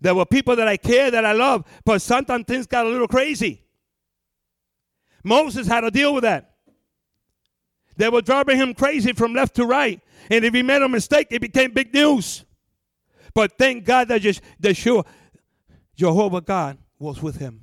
There 0.00 0.14
were 0.14 0.26
people 0.26 0.54
that 0.56 0.68
I 0.68 0.76
care, 0.76 1.10
that 1.10 1.24
I 1.24 1.32
love, 1.32 1.64
but 1.84 2.00
sometimes 2.02 2.44
things 2.46 2.66
got 2.66 2.86
a 2.86 2.88
little 2.88 3.08
crazy. 3.08 3.62
Moses 5.24 5.66
had 5.66 5.80
to 5.80 5.90
deal 5.90 6.14
with 6.14 6.22
that. 6.22 6.55
They 7.96 8.08
were 8.08 8.22
driving 8.22 8.58
him 8.58 8.74
crazy 8.74 9.12
from 9.12 9.32
left 9.32 9.54
to 9.56 9.66
right. 9.66 10.00
And 10.30 10.44
if 10.44 10.54
he 10.54 10.62
made 10.62 10.82
a 10.82 10.88
mistake, 10.88 11.28
it 11.30 11.40
became 11.40 11.72
big 11.72 11.92
news. 11.94 12.44
But 13.34 13.58
thank 13.58 13.84
God 13.84 14.08
that 14.08 14.22
just 14.22 14.40
that 14.60 14.74
sure 14.74 15.04
Jehovah 15.94 16.40
God 16.40 16.78
was 16.98 17.22
with 17.22 17.36
him. 17.36 17.62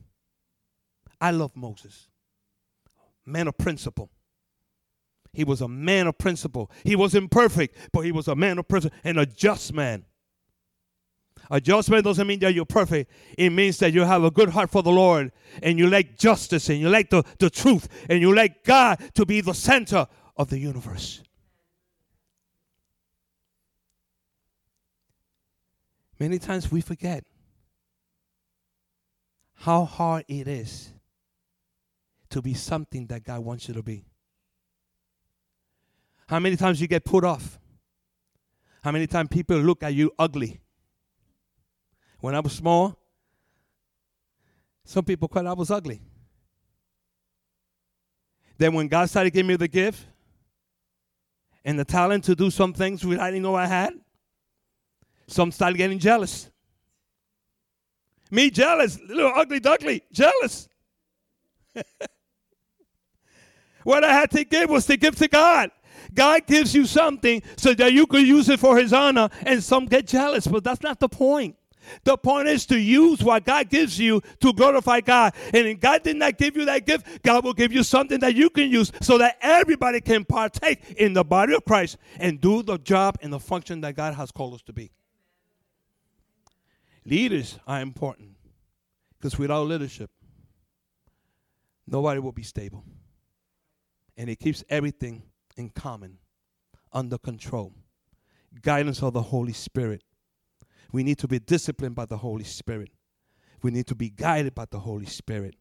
I 1.19 1.32
love 1.32 1.56
Moses. 1.56 2.08
Man 3.26 3.48
of 3.48 3.58
principle. 3.58 4.10
He 5.32 5.43
was 5.43 5.62
a 5.62 5.67
man 5.67 6.08
of 6.08 6.17
principle. 6.17 6.69
He 6.84 6.96
was 6.96 7.15
imperfect, 7.15 7.76
but 7.91 8.02
he 8.02 8.12
was 8.12 8.28
a 8.28 8.36
man 8.36 8.60
of 8.60 8.67
principle 8.67 8.98
and 9.04 9.19
a 9.19 9.26
just 9.26 9.74
man. 9.74 10.06
A 11.50 11.60
just 11.60 11.89
man 11.89 12.04
doesn't 12.04 12.28
mean 12.28 12.39
that 12.39 12.54
you're 12.54 12.65
perfect. 12.65 13.12
It 13.38 13.50
means 13.50 13.80
that 13.80 13.93
you 13.93 14.02
have 14.02 14.24
a 14.24 14.32
good 14.32 14.50
heart 14.50 14.69
for 14.69 14.84
the 14.84 14.91
Lord 14.91 15.32
and 15.62 15.78
you 15.80 15.88
like 15.88 16.17
justice 16.17 16.69
and 16.69 16.80
you 16.80 16.89
like 16.89 17.10
the, 17.10 17.24
the 17.39 17.50
truth 17.50 17.88
and 18.10 18.22
you 18.22 18.34
like 18.34 18.63
God 18.63 19.00
to 19.15 19.26
be 19.26 19.41
the 19.41 19.54
center 19.54 20.08
of 20.36 20.50
the 20.50 20.58
universe. 20.58 21.22
Many 26.19 26.39
times 26.39 26.72
we 26.72 26.82
forget 26.82 27.24
how 29.56 29.86
hard 29.86 30.26
it 30.28 30.48
is 30.48 30.91
to 32.30 32.41
be 32.41 32.54
something 32.54 33.08
that 33.08 33.24
God 33.24 33.39
wants 33.41 33.67
you 33.67 33.74
to 33.74 33.84
be. 33.84 34.06
How 36.28 36.39
many 36.39 36.56
times 36.56 36.82
you 36.82 36.88
get 36.88 37.04
put 37.04 37.24
off? 37.24 37.60
How 38.84 38.91
many 38.91 39.08
times 39.08 39.30
people 39.30 39.58
look 39.58 39.84
at 39.84 39.93
you 39.93 40.12
ugly? 40.17 40.60
When 42.19 42.36
I 42.36 42.39
was 42.39 42.54
small, 42.54 42.98
some 44.86 45.06
people 45.06 45.28
thought 45.28 45.46
I 45.46 45.54
was 45.54 45.72
ugly. 45.72 46.02
Then 48.58 48.74
when 48.74 48.88
God 48.88 49.10
started 49.10 49.32
giving 49.32 49.48
me 49.48 49.56
the 49.56 49.67
gift 49.67 50.06
and 51.65 51.80
the 51.80 51.86
talent 51.86 52.23
to 52.26 52.36
do 52.36 52.49
some 52.49 52.73
things 52.73 53.06
which 53.06 53.19
I 53.19 53.32
didn't 53.32 53.43
know 53.43 53.56
I 53.56 53.67
had, 53.67 53.93
some 55.28 55.52
started 55.52 55.78
getting 55.78 55.99
jealous. 55.99 56.49
Me 58.32 58.49
jealous, 58.49 58.99
little 59.08 59.32
ugly 59.36 59.60
duckly, 59.60 60.04
jealous. 60.12 60.67
what 63.84 64.04
I 64.04 64.12
had 64.12 64.32
to 64.32 64.43
give 64.43 64.69
was 64.69 64.86
to 64.88 64.97
give 64.97 65.15
to 65.17 65.28
God. 65.28 65.71
God 66.13 66.45
gives 66.47 66.76
you 66.76 66.86
something 66.86 67.41
so 67.58 67.73
that 67.73 67.93
you 67.93 68.06
could 68.08 68.28
use 68.28 68.49
it 68.49 68.60
for 68.60 68.78
his 68.78 68.91
honor, 68.93 69.30
and 69.45 69.63
some 69.63 69.86
get 69.86 70.08
jealous, 70.08 70.47
but 70.47 70.63
that's 70.63 70.82
not 70.82 70.99
the 70.99 71.10
point. 71.10 71.56
The 72.04 72.17
point 72.17 72.48
is 72.48 72.65
to 72.67 72.80
use 72.80 73.24
what 73.24 73.46
God 73.46 73.69
gives 73.69 74.00
you 74.00 74.22
to 74.39 74.54
glorify 74.54 75.02
God. 75.02 75.34
And 75.54 75.67
if 75.67 75.80
God 75.80 76.04
did 76.04 76.17
not 76.17 76.38
give 76.38 76.56
you 76.58 76.65
that 76.65 76.86
gift, 76.86 77.24
God 77.24 77.43
will 77.43 77.54
give 77.54 77.72
you 77.72 77.84
something 77.84 78.19
that 78.19 78.36
you 78.36 78.50
can 78.50 78.69
use 78.69 78.91
so 79.02 79.17
that 79.17 79.38
everybody 79.41 80.02
can 80.02 80.26
partake 80.26 80.91
in 80.98 81.13
the 81.13 81.24
body 81.24 81.54
of 81.54 81.65
Christ 81.65 81.98
and 82.17 82.39
do 82.39 82.63
the 82.63 82.78
job 82.78 83.17
and 83.22 83.32
the 83.32 83.39
function 83.39 83.82
that 83.82 83.96
God 83.96 84.13
has 84.15 84.32
called 84.32 84.54
us 84.54 84.62
to 84.63 84.74
be. 84.74 84.91
Leaders 87.06 87.60
are 87.67 87.82
important 87.82 88.36
because 89.17 89.38
without 89.38 89.67
leadership, 89.67 90.10
nobody 91.88 92.19
will 92.19 92.32
be 92.32 92.43
stable. 92.43 92.84
And 94.15 94.30
it 94.30 94.39
keeps 94.39 94.63
everything 94.69 95.24
in 95.58 95.69
common, 95.69 96.17
under 96.91 97.17
control. 97.17 97.74
Guidance 98.62 99.02
of 99.02 99.13
the 99.13 99.22
Holy 99.22 99.54
Spirit. 99.54 100.04
We 100.94 101.04
need 101.04 101.18
to 101.18 101.28
be 101.28 101.40
disciplined 101.40 101.96
by 101.96 102.06
the 102.06 102.18
Holy 102.18 102.46
Spirit. 102.46 102.92
We 103.64 103.72
need 103.72 103.88
to 103.88 103.96
be 103.96 104.10
guided 104.10 104.54
by 104.54 104.66
the 104.70 104.80
Holy 104.80 105.08
Spirit. 105.08 105.56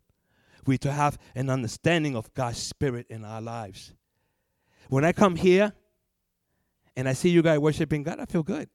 We 0.66 0.74
need 0.74 0.82
to 0.82 0.92
have 0.92 1.18
an 1.34 1.50
understanding 1.50 2.14
of 2.14 2.32
God's 2.34 2.58
Spirit 2.58 3.06
in 3.08 3.24
our 3.24 3.40
lives. 3.40 3.94
When 4.88 5.04
I 5.04 5.12
come 5.12 5.34
here 5.34 5.72
and 6.94 7.08
I 7.08 7.14
see 7.14 7.30
you 7.30 7.42
guys 7.42 7.58
worshiping 7.58 8.02
God, 8.02 8.20
I 8.20 8.26
feel 8.26 8.42
good. 8.42 8.68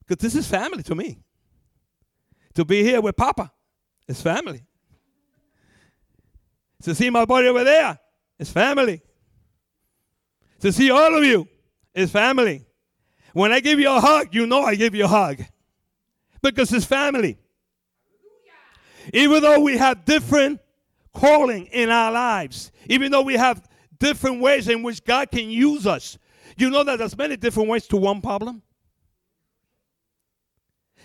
Because 0.00 0.20
this 0.20 0.34
is 0.34 0.48
family 0.48 0.82
to 0.82 0.94
me. 0.94 1.18
To 2.54 2.64
be 2.64 2.82
here 2.82 3.00
with 3.00 3.16
Papa 3.16 3.52
is 4.08 4.20
family. 4.20 4.64
To 6.82 6.94
see 6.94 7.10
my 7.10 7.24
buddy 7.24 7.46
over 7.46 7.62
there 7.62 7.98
is 8.38 8.50
family. 8.50 9.02
To 10.60 10.72
see 10.72 10.90
all 10.90 11.16
of 11.16 11.22
you 11.22 11.46
is 11.94 12.10
family. 12.10 12.65
When 13.36 13.52
I 13.52 13.60
give 13.60 13.78
you 13.78 13.90
a 13.90 14.00
hug, 14.00 14.34
you 14.34 14.46
know 14.46 14.62
I 14.62 14.76
give 14.76 14.94
you 14.94 15.04
a 15.04 15.08
hug. 15.08 15.44
Because 16.40 16.72
it's 16.72 16.86
family. 16.86 17.36
Even 19.12 19.42
though 19.42 19.60
we 19.60 19.76
have 19.76 20.06
different 20.06 20.58
calling 21.12 21.66
in 21.66 21.90
our 21.90 22.10
lives, 22.10 22.72
even 22.88 23.12
though 23.12 23.20
we 23.20 23.34
have 23.34 23.68
different 23.98 24.40
ways 24.40 24.70
in 24.70 24.82
which 24.82 25.04
God 25.04 25.30
can 25.30 25.50
use 25.50 25.86
us, 25.86 26.16
you 26.56 26.70
know 26.70 26.82
that 26.84 26.98
there's 26.98 27.14
many 27.18 27.36
different 27.36 27.68
ways 27.68 27.86
to 27.88 27.98
one 27.98 28.22
problem. 28.22 28.62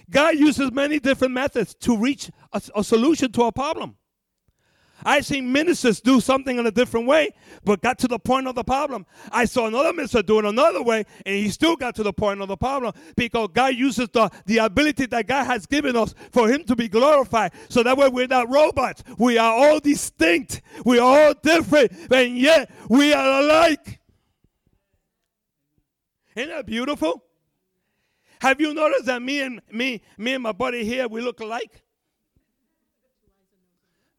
God 0.10 0.38
uses 0.38 0.72
many 0.72 1.00
different 1.00 1.34
methods 1.34 1.74
to 1.82 1.98
reach 1.98 2.32
a, 2.54 2.62
a 2.78 2.84
solution 2.86 3.30
to 3.34 3.44
a 3.44 3.52
problem. 3.52 3.98
I 5.06 5.22
seen 5.22 5.52
ministers 5.52 6.02
do 6.02 6.20
something 6.20 6.58
in 6.58 6.66
a 6.66 6.72
different 6.72 7.08
way, 7.08 7.34
but 7.64 7.82
got 7.82 7.98
to 8.00 8.08
the 8.08 8.20
point 8.20 8.48
of 8.48 8.56
the 8.56 8.64
problem. 8.64 9.06
I 9.32 9.46
saw 9.46 9.68
another 9.68 9.94
minister 9.94 10.22
do 10.22 10.40
it 10.40 10.46
another 10.46 10.82
way, 10.84 11.06
and 11.26 11.36
he 11.36 11.50
still 11.50 11.76
got 11.76 11.96
to 11.96 12.04
the 12.04 12.14
point 12.14 12.42
of 12.42 12.48
the 12.48 12.58
problem 12.58 12.94
because 13.16 13.50
God 13.54 13.76
uses 13.76 14.10
the, 14.10 14.30
the 14.46 14.60
ability 14.60 15.08
that 15.08 15.28
God 15.28 15.46
has 15.46 15.66
given 15.66 15.96
us 15.96 16.14
for 16.32 16.50
him 16.50 16.64
to 16.66 16.76
be 16.76 16.88
glorified. 16.88 17.54
So 17.70 17.84
that 17.84 17.98
way 17.98 18.10
we're 18.10 18.28
not 18.28 18.50
robots. 18.50 19.04
We 19.18 19.38
are 19.38 19.54
all 19.54 19.80
distinct. 19.80 20.62
We 20.86 21.00
are 21.00 21.28
all 21.28 21.34
different, 21.42 21.92
and 22.12 22.38
yet 22.38 22.72
we 22.90 23.14
are 23.14 23.42
alike. 23.42 24.00
Isn't 26.36 26.50
that 26.50 26.66
beautiful? 26.66 27.24
Have 28.42 28.60
you 28.60 28.74
noticed 28.74 29.06
that 29.06 29.22
me 29.22 29.42
and 29.42 29.62
me, 29.72 30.02
me 30.18 30.34
and 30.34 30.44
my 30.44 30.52
buddy 30.52 30.84
here, 30.84 31.08
we 31.08 31.22
look 31.22 31.42
alike? 31.42 31.84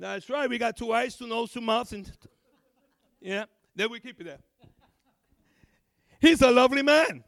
That's 0.02 0.28
right. 0.28 0.50
We 0.50 0.58
got 0.58 0.76
two 0.76 0.92
eyes, 0.92 1.14
two 1.14 1.28
nose, 1.28 1.52
two 1.52 1.60
mouths, 1.60 1.92
and 1.92 2.10
yeah, 3.20 3.44
Then 3.76 3.88
we 3.88 4.00
keep 4.00 4.20
it 4.20 4.24
there. 4.24 4.40
He's 6.20 6.42
a 6.42 6.50
lovely 6.50 6.82
man. 6.82 7.22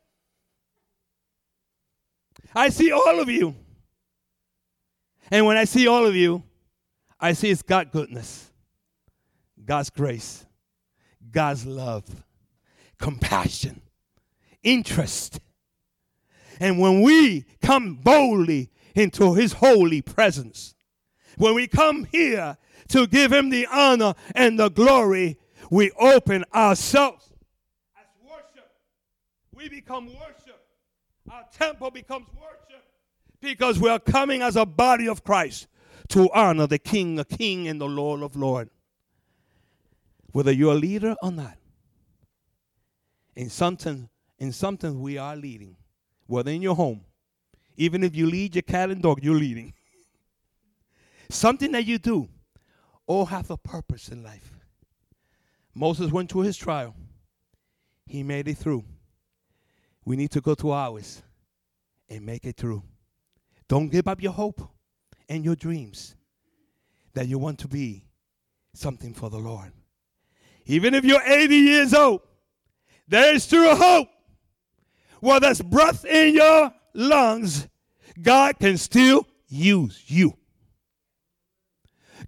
I 2.53 2.71
see 2.71 2.91
all 2.91 3.21
of 3.21 3.29
you. 3.29 3.55
And 5.31 5.47
when 5.47 5.57
I 5.57 5.67
see 5.67 5.87
all 5.87 6.05
of 6.05 6.17
you, 6.17 6.43
I 7.21 7.35
see 7.35 7.49
it's 7.51 7.63
God 7.63 7.93
goodness, 7.93 8.51
God's 9.65 9.91
grace, 9.91 10.45
God's 11.31 11.65
love, 11.65 12.25
compassion, 12.99 13.83
interest, 14.65 15.39
and 16.59 16.81
when 16.81 17.03
we 17.03 17.45
come 17.63 18.01
boldly 18.03 18.73
into 18.97 19.35
his 19.35 19.53
holy 19.53 20.03
presence, 20.03 20.75
when 21.37 21.55
we 21.55 21.69
come 21.69 22.07
here 22.11 22.57
to 22.89 23.07
give 23.07 23.33
him 23.33 23.51
the 23.51 23.67
honor 23.67 24.15
and 24.35 24.59
the 24.59 24.69
glory, 24.69 25.39
we 25.71 25.91
open 25.93 26.45
ourselves 26.55 27.33
as 27.97 28.07
worship. 28.23 28.71
We 29.55 29.69
become 29.69 30.07
worship. 30.07 30.61
Our 31.31 31.45
temple 31.53 31.91
becomes 31.91 32.29
worship 32.35 32.85
because 33.41 33.79
we 33.79 33.89
are 33.89 33.99
coming 33.99 34.43
as 34.43 34.57
a 34.57 34.67
body 34.67 35.09
of 35.09 35.25
Christ 35.25 35.67
to 36.09 36.31
honor 36.33 36.67
the 36.67 36.79
King 36.79 37.19
of 37.19 37.29
King 37.29 37.67
and 37.69 37.81
the 37.81 37.89
Lord 37.89 38.23
of 38.23 38.37
Lord. 38.37 38.69
Whether 40.33 40.53
you're 40.53 40.73
a 40.73 40.77
leader 40.77 41.17
or 41.23 41.31
not, 41.31 41.57
in 43.37 43.49
something, 43.51 44.09
in 44.39 44.53
something 44.53 45.01
we 45.01 45.17
are 45.19 45.37
leading 45.37 45.77
whether 46.27 46.51
in 46.51 46.63
your 46.63 46.75
home, 46.75 47.03
even 47.77 48.03
if 48.03 48.15
you 48.15 48.27
lead 48.27 48.55
your 48.55 48.63
cat 48.63 48.91
and 48.91 49.03
dog, 49.03 49.23
you're 49.23 49.35
leading. 49.35 49.73
Something 51.29 51.73
that 51.73 51.85
you 51.85 51.99
do 51.99 52.29
all 53.07 53.27
have 53.27 53.51
a 53.51 53.57
purpose 53.57 54.09
in 54.09 54.23
life. 54.23 54.53
Moses 55.75 56.11
went 56.11 56.31
through 56.31 56.43
his 56.43 56.57
trial. 56.57 56.95
He 58.07 58.23
made 58.23 58.49
it 58.49 58.59
through. 58.59 58.85
We 60.05 60.17
need 60.17 60.31
to 60.33 60.41
go 60.41 60.55
to 60.57 60.71
ours 60.73 61.23
and 62.09 62.25
make 62.25 62.45
it 62.45 62.57
through. 62.57 62.83
Don't 63.69 63.89
give 63.89 64.07
up 64.07 64.23
your 64.23 64.33
hope 64.33 64.61
and 65.29 65.45
your 65.45 65.57
dreams 65.57 66.15
that 67.15 67.27
you 67.27 67.39
want 67.39 67.59
to 67.61 67.69
be 67.69 68.05
something 68.75 69.15
for 69.15 69.31
the 69.31 69.39
Lord. 69.39 69.73
Even 70.67 70.95
if 70.95 71.05
you're 71.05 71.23
80 71.23 71.57
years 71.57 71.95
old, 71.95 72.21
there 73.09 73.35
is 73.35 73.45
still 73.45 73.75
hope 73.77 74.09
While 75.25 75.41
there's 75.41 75.63
breath 75.63 76.05
in 76.05 76.35
your 76.35 76.71
lungs, 76.93 77.67
God 78.21 78.59
can 78.59 78.77
still 78.77 79.27
use 79.49 80.05
you. 80.07 80.37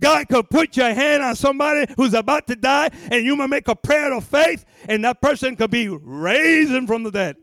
God 0.00 0.28
could 0.28 0.50
put 0.50 0.76
your 0.76 0.92
hand 0.92 1.22
on 1.22 1.36
somebody 1.36 1.92
who's 1.96 2.14
about 2.14 2.46
to 2.48 2.56
die, 2.56 2.90
and 3.10 3.24
you 3.24 3.36
might 3.36 3.48
make 3.48 3.68
a 3.68 3.76
prayer 3.76 4.12
of 4.12 4.24
faith, 4.24 4.64
and 4.88 5.04
that 5.04 5.20
person 5.20 5.56
could 5.56 5.70
be 5.70 5.88
raised 5.88 6.86
from 6.86 7.02
the 7.02 7.10
dead. 7.10 7.36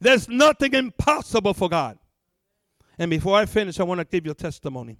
There's 0.00 0.28
nothing 0.28 0.74
impossible 0.74 1.54
for 1.54 1.68
God. 1.68 1.98
And 2.98 3.10
before 3.10 3.36
I 3.36 3.46
finish, 3.46 3.80
I 3.80 3.82
want 3.84 4.00
to 4.00 4.04
give 4.04 4.24
you 4.24 4.32
a 4.32 4.34
testimony. 4.34 4.98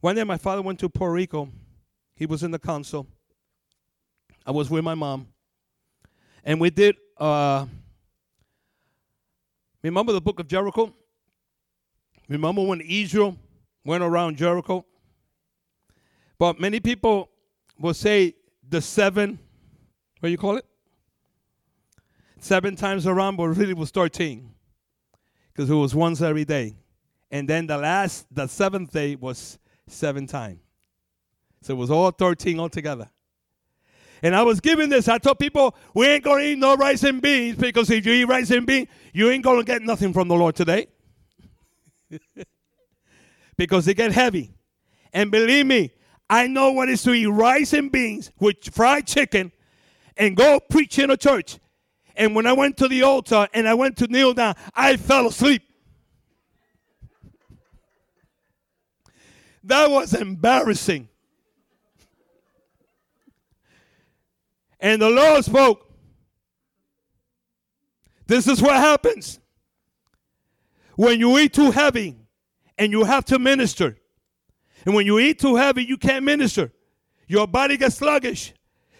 One 0.00 0.16
day, 0.16 0.24
my 0.24 0.38
father 0.38 0.62
went 0.62 0.78
to 0.80 0.88
Puerto 0.88 1.12
Rico. 1.12 1.48
He 2.14 2.26
was 2.26 2.42
in 2.42 2.50
the 2.50 2.58
council. 2.58 3.06
I 4.46 4.50
was 4.50 4.70
with 4.70 4.82
my 4.84 4.94
mom, 4.94 5.28
and 6.44 6.60
we 6.60 6.70
did. 6.70 6.96
Uh, 7.16 7.66
remember 9.82 10.12
the 10.12 10.20
book 10.20 10.40
of 10.40 10.48
Jericho? 10.48 10.94
Remember 12.28 12.62
when 12.62 12.80
Israel 12.80 13.36
went 13.84 14.02
around 14.02 14.36
Jericho? 14.36 14.86
But 16.38 16.60
many 16.60 16.80
people 16.80 17.30
will 17.78 17.94
say 17.94 18.34
the 18.68 18.80
seven, 18.80 19.38
what 20.20 20.28
do 20.28 20.30
you 20.30 20.38
call 20.38 20.56
it? 20.56 20.64
Seven 22.38 22.76
times 22.76 23.06
around, 23.06 23.36
but 23.36 23.48
really 23.48 23.74
was 23.74 23.90
13. 23.90 24.48
Because 25.52 25.68
it 25.68 25.74
was 25.74 25.94
once 25.94 26.22
every 26.22 26.44
day. 26.44 26.76
And 27.30 27.48
then 27.48 27.66
the 27.66 27.76
last, 27.76 28.26
the 28.30 28.46
seventh 28.46 28.92
day 28.92 29.16
was 29.16 29.58
seven 29.88 30.26
times. 30.26 30.60
So 31.62 31.74
it 31.74 31.76
was 31.76 31.90
all 31.90 32.10
13 32.12 32.60
altogether. 32.60 33.10
And 34.22 34.34
I 34.34 34.42
was 34.42 34.60
giving 34.60 34.88
this. 34.88 35.08
I 35.08 35.18
told 35.18 35.38
people, 35.38 35.76
we 35.94 36.06
ain't 36.06 36.24
going 36.24 36.42
to 36.42 36.50
eat 36.50 36.58
no 36.58 36.76
rice 36.76 37.02
and 37.04 37.20
beans 37.20 37.56
because 37.56 37.90
if 37.90 38.04
you 38.06 38.12
eat 38.12 38.24
rice 38.24 38.50
and 38.50 38.66
beans, 38.66 38.88
you 39.12 39.30
ain't 39.30 39.44
going 39.44 39.58
to 39.58 39.64
get 39.64 39.82
nothing 39.82 40.12
from 40.12 40.28
the 40.28 40.34
Lord 40.34 40.54
today. 40.54 40.86
because 43.56 43.84
they 43.84 43.94
get 43.94 44.12
heavy. 44.12 44.54
And 45.12 45.30
believe 45.30 45.66
me, 45.66 45.92
I 46.30 46.46
know 46.46 46.72
what 46.72 46.88
it's 46.88 47.02
to 47.04 47.12
eat 47.12 47.26
rice 47.26 47.72
and 47.72 47.90
beans 47.90 48.30
with 48.38 48.56
fried 48.72 49.06
chicken 49.06 49.52
and 50.16 50.36
go 50.36 50.60
preach 50.60 50.98
in 50.98 51.10
a 51.10 51.16
church. 51.16 51.58
And 52.16 52.34
when 52.34 52.46
I 52.46 52.52
went 52.52 52.76
to 52.78 52.88
the 52.88 53.02
altar 53.02 53.48
and 53.54 53.68
I 53.68 53.74
went 53.74 53.96
to 53.98 54.06
kneel 54.08 54.34
down, 54.34 54.56
I 54.74 54.96
fell 54.96 55.28
asleep. 55.28 55.62
That 59.64 59.90
was 59.90 60.14
embarrassing. 60.14 61.08
And 64.80 65.00
the 65.02 65.10
Lord 65.10 65.44
spoke. 65.44 65.84
This 68.26 68.46
is 68.46 68.60
what 68.60 68.76
happens 68.76 69.40
when 70.96 71.18
you 71.18 71.38
eat 71.38 71.54
too 71.54 71.70
heavy 71.70 72.16
and 72.76 72.92
you 72.92 73.04
have 73.04 73.24
to 73.26 73.38
minister. 73.38 73.96
And 74.84 74.94
when 74.94 75.06
you 75.06 75.18
eat 75.18 75.38
too 75.38 75.56
heavy, 75.56 75.84
you 75.84 75.96
can't 75.96 76.24
minister. 76.24 76.72
Your 77.26 77.46
body 77.46 77.76
gets 77.76 77.96
sluggish. 77.96 78.54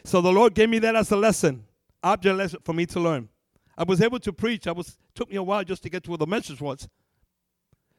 So 0.04 0.20
the 0.20 0.32
Lord 0.32 0.54
gave 0.54 0.68
me 0.68 0.78
that 0.80 0.96
as 0.96 1.10
a 1.10 1.16
lesson, 1.16 1.64
object 2.02 2.36
lesson 2.36 2.60
for 2.64 2.72
me 2.72 2.86
to 2.86 3.00
learn. 3.00 3.28
I 3.76 3.84
was 3.84 4.00
able 4.00 4.18
to 4.20 4.32
preach. 4.32 4.66
I 4.66 4.72
was 4.72 4.98
took 5.14 5.30
me 5.30 5.36
a 5.36 5.42
while 5.42 5.64
just 5.64 5.82
to 5.82 5.90
get 5.90 6.04
to 6.04 6.10
where 6.10 6.18
the 6.18 6.26
message 6.26 6.60
was. 6.60 6.88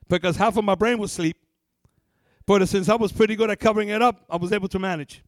Because 0.08 0.36
half 0.38 0.58
of 0.58 0.64
my 0.64 0.76
brain 0.76 0.98
was 0.98 1.12
asleep. 1.12 1.38
But 2.46 2.68
since 2.68 2.90
I 2.90 2.96
was 2.96 3.12
pretty 3.12 3.36
good 3.36 3.50
at 3.50 3.60
covering 3.60 3.90
it 3.90 4.02
up, 4.02 4.26
I 4.30 4.38
was 4.38 4.52
able 4.52 4.68
to 4.70 4.80
manage. 4.80 5.24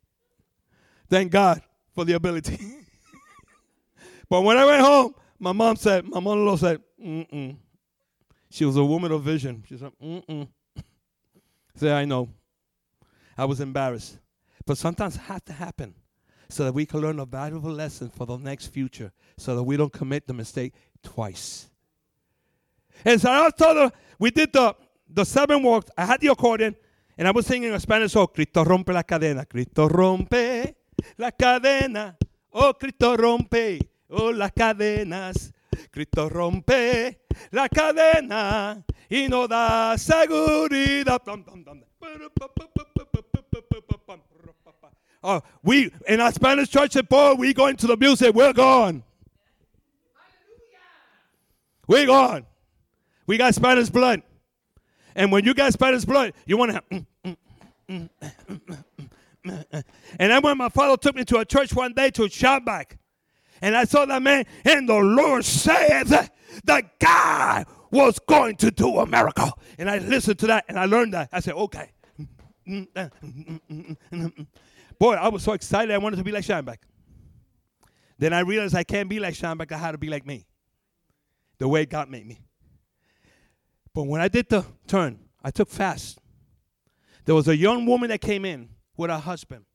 Thank 1.09 1.31
God 1.31 1.61
for 1.93 2.03
the 2.03 2.13
ability. 2.13 2.59
but 4.29 4.41
when 4.41 4.57
I 4.57 4.65
went 4.65 4.81
home, 4.81 5.13
my 5.39 5.51
mom 5.51 5.75
said, 5.75 6.05
my 6.05 6.19
mother-in-law 6.19 6.55
said, 6.55 6.81
mm-mm. 6.99 7.57
She 8.49 8.65
was 8.65 8.75
a 8.75 8.83
woman 8.83 9.11
of 9.11 9.23
vision. 9.23 9.63
She 9.67 9.77
said, 9.77 9.91
mm-mm. 10.01 10.47
Say, 11.75 11.91
I 11.91 12.05
know. 12.05 12.29
I 13.38 13.46
was 13.46 13.60
embarrassed. 13.60 14.17
But 14.65 14.78
sometimes 14.78 15.15
it 15.15 15.22
has 15.22 15.41
to 15.44 15.54
happen 15.54 15.96
so 16.50 16.65
that 16.65 16.74
we 16.74 16.86
can 16.86 17.00
learn 17.00 17.20
a 17.20 17.26
valuable 17.26 17.72
lesson 17.72 18.10
for 18.10 18.26
the 18.26 18.38
next 18.38 18.67
future 18.67 19.12
so 19.38 19.56
that 19.56 19.63
we 19.63 19.78
don't 19.78 19.91
commit 19.91 20.28
the 20.28 20.34
mistake 20.34 20.74
twice. 21.02 21.70
And 23.06 23.20
so 23.20 23.32
I 23.32 23.50
told 23.50 23.78
her, 23.78 23.91
we 24.20 24.32
did 24.32 24.54
the, 24.54 24.76
the 25.10 25.26
seven 25.26 25.63
walks. 25.63 25.89
I 25.98 26.06
had 26.06 26.22
the 26.22 26.28
accordion, 26.28 26.76
and 27.17 27.28
I 27.28 27.32
was 27.32 27.46
singing 27.46 27.74
a 27.74 27.80
Spanish 27.80 28.12
song, 28.12 28.28
Cristo 28.34 28.63
rompe 28.63 28.94
la 28.94 29.04
cadena, 29.04 29.48
Cristo 29.48 29.88
rompe 29.88 30.76
la 31.17 31.32
cadena, 31.32 32.17
oh 32.54 32.74
Cristo 32.74 33.15
rompe, 33.15 33.80
oh 34.10 34.32
las 34.32 34.52
cadenas, 34.52 35.52
Cristo 35.89 36.30
rompe 36.30 37.22
la 37.52 37.67
cadena 37.70 38.84
y 39.10 39.28
no 39.28 39.48
da 39.48 39.98
seguridad. 39.98 41.22
Oh, 45.23 45.41
we 45.62 45.91
in 46.07 46.19
our 46.19 46.31
Spanish 46.31 46.69
church 46.69 46.93
said, 46.93 47.07
boy, 47.07 47.36
we 47.36 47.53
go 47.53 47.71
to 47.71 47.88
the 47.88 47.97
music, 47.97 48.34
we're 48.34 48.53
gone. 48.53 49.03
We're 51.88 52.07
gone. 52.07 52.45
We 53.27 53.38
got 53.38 53.53
Spanish 53.53 53.89
blood. 53.89 54.23
And 55.15 55.31
when 55.31 55.45
you 55.45 55.53
got 55.53 55.73
Spanish 55.73 56.05
blood, 56.05 56.34
you 56.45 56.57
want 56.57 56.69
to 56.69 56.73
have. 56.75 56.89
Mm, 56.89 57.05
mm, 57.89 58.10
mm, 58.49 59.84
and 60.19 60.31
then 60.31 60.41
when 60.41 60.57
my 60.57 60.69
father 60.69 60.97
took 60.97 61.15
me 61.15 61.25
to 61.25 61.38
a 61.39 61.45
church 61.45 61.73
one 61.73 61.93
day 61.93 62.10
to 62.12 62.23
Shabbat, 62.23 62.97
and 63.62 63.75
I 63.75 63.84
saw 63.84 64.05
that 64.05 64.21
man, 64.21 64.45
and 64.65 64.88
the 64.89 64.97
Lord 64.97 65.45
said 65.45 66.29
that 66.63 66.99
God 66.99 67.65
was 67.91 68.19
going 68.19 68.55
to 68.57 68.71
do 68.71 68.97
a 68.99 69.05
miracle. 69.05 69.51
And 69.77 69.89
I 69.89 69.99
listened 69.99 70.39
to 70.39 70.47
that 70.47 70.65
and 70.67 70.79
I 70.79 70.86
learned 70.86 71.13
that. 71.13 71.29
I 71.31 71.41
said, 71.41 71.53
okay. 71.55 71.91
Boy, 75.00 75.13
I 75.15 75.28
was 75.30 75.43
so 75.43 75.54
excited. 75.54 75.93
I 75.93 75.97
wanted 75.97 76.17
to 76.17 76.24
be 76.24 76.32
like 76.32 76.43
Scheinbach. 76.43 76.78
Then 78.17 78.34
I 78.34 78.41
realized 78.41 78.76
I 78.76 78.84
can't 78.84 79.10
be 79.10 79.19
like 79.19 79.34
Scheinbach. 79.34 79.71
I 79.71 79.78
had 79.78 79.91
to 79.93 79.97
be 79.97 80.10
like 80.10 80.26
me, 80.26 80.45
the 81.58 81.67
way 81.67 81.86
God 81.86 82.10
made 82.10 82.26
me. 82.28 82.39
But 83.93 84.04
when 84.04 84.21
I 84.21 84.28
did 84.28 84.47
the 84.50 84.65
turn, 84.88 85.19
I 85.43 85.52
took 85.52 85.69
fast. 85.69 86.19
There 87.26 87.36
was 87.36 87.47
a 87.47 87.56
young 87.56 87.86
woman 87.86 88.10
that 88.10 88.21
came 88.21 88.45
in 88.45 88.69
with 88.95 89.10
her 89.10 89.17
husband. 89.17 89.65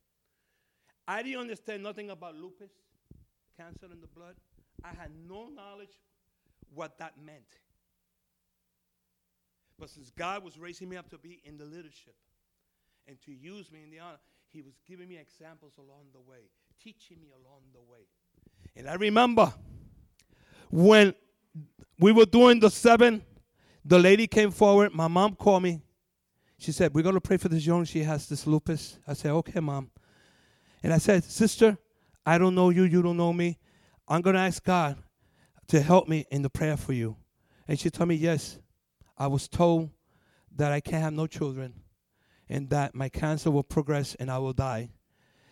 I 1.08 1.22
didn't 1.22 1.40
understand 1.40 1.82
nothing 1.82 2.10
about 2.10 2.34
lupus, 2.36 2.70
cancer 3.58 3.86
in 3.92 4.00
the 4.00 4.06
blood. 4.06 4.34
I 4.84 4.88
had 4.88 5.10
no 5.28 5.48
knowledge 5.48 6.00
what 6.74 6.98
that 6.98 7.14
meant. 7.24 7.44
But 9.78 9.90
since 9.90 10.10
God 10.10 10.42
was 10.42 10.58
raising 10.58 10.88
me 10.88 10.96
up 10.96 11.10
to 11.10 11.18
be 11.18 11.40
in 11.44 11.58
the 11.58 11.64
leadership 11.64 12.14
and 13.08 13.20
to 13.22 13.32
use 13.32 13.70
me 13.70 13.82
in 13.84 13.90
the 13.90 13.98
honor, 13.98 14.18
he 14.48 14.62
was 14.62 14.74
giving 14.88 15.08
me 15.08 15.18
examples 15.18 15.74
along 15.78 16.06
the 16.12 16.20
way, 16.20 16.50
teaching 16.82 17.18
me 17.20 17.28
along 17.30 17.60
the 17.72 17.80
way. 17.90 18.06
And 18.74 18.88
I 18.88 18.94
remember 18.94 19.52
when 20.70 21.14
we 21.98 22.12
were 22.12 22.26
doing 22.26 22.60
the 22.60 22.70
seven, 22.70 23.22
the 23.84 23.98
lady 23.98 24.26
came 24.26 24.50
forward. 24.50 24.92
My 24.92 25.08
mom 25.08 25.34
called 25.34 25.62
me. 25.62 25.80
She 26.58 26.72
said, 26.72 26.94
We're 26.94 27.02
going 27.02 27.14
to 27.14 27.20
pray 27.20 27.36
for 27.36 27.48
this 27.48 27.66
young. 27.66 27.84
She 27.84 28.02
has 28.02 28.28
this 28.28 28.46
lupus. 28.46 28.98
I 29.06 29.12
said, 29.12 29.32
Okay, 29.32 29.60
mom. 29.60 29.90
And 30.82 30.92
I 30.92 30.98
said, 30.98 31.24
Sister, 31.24 31.78
I 32.24 32.38
don't 32.38 32.54
know 32.54 32.70
you. 32.70 32.84
You 32.84 33.02
don't 33.02 33.16
know 33.16 33.32
me. 33.32 33.58
I'm 34.08 34.22
going 34.22 34.34
to 34.34 34.40
ask 34.40 34.62
God 34.64 34.96
to 35.68 35.80
help 35.80 36.08
me 36.08 36.26
in 36.30 36.42
the 36.42 36.50
prayer 36.50 36.76
for 36.76 36.92
you. 36.92 37.16
And 37.68 37.78
she 37.78 37.90
told 37.90 38.08
me, 38.08 38.14
Yes, 38.14 38.58
I 39.16 39.26
was 39.26 39.48
told 39.48 39.90
that 40.56 40.72
I 40.72 40.80
can't 40.80 41.02
have 41.02 41.12
no 41.12 41.26
children 41.26 41.74
and 42.48 42.70
that 42.70 42.94
my 42.94 43.08
cancer 43.08 43.50
will 43.50 43.62
progress 43.62 44.14
and 44.16 44.30
I 44.30 44.38
will 44.38 44.52
die. 44.52 44.90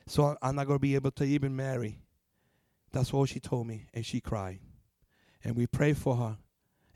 So 0.07 0.37
I'm 0.43 0.57
not 0.57 0.67
going 0.67 0.79
to 0.79 0.83
be 0.83 0.95
able 0.95 1.11
to 1.13 1.25
even 1.25 1.57
marry. 1.57 1.99
That's 2.93 3.13
all 3.13 3.25
she 3.25 3.41
told 3.41 3.67
me. 3.67 3.87
And 3.95 4.05
she 4.05 4.21
cried. 4.21 4.61
And 5.43 5.57
we 5.57 5.67
prayed 5.67 5.99
for 5.99 6.17
her. 6.17 6.39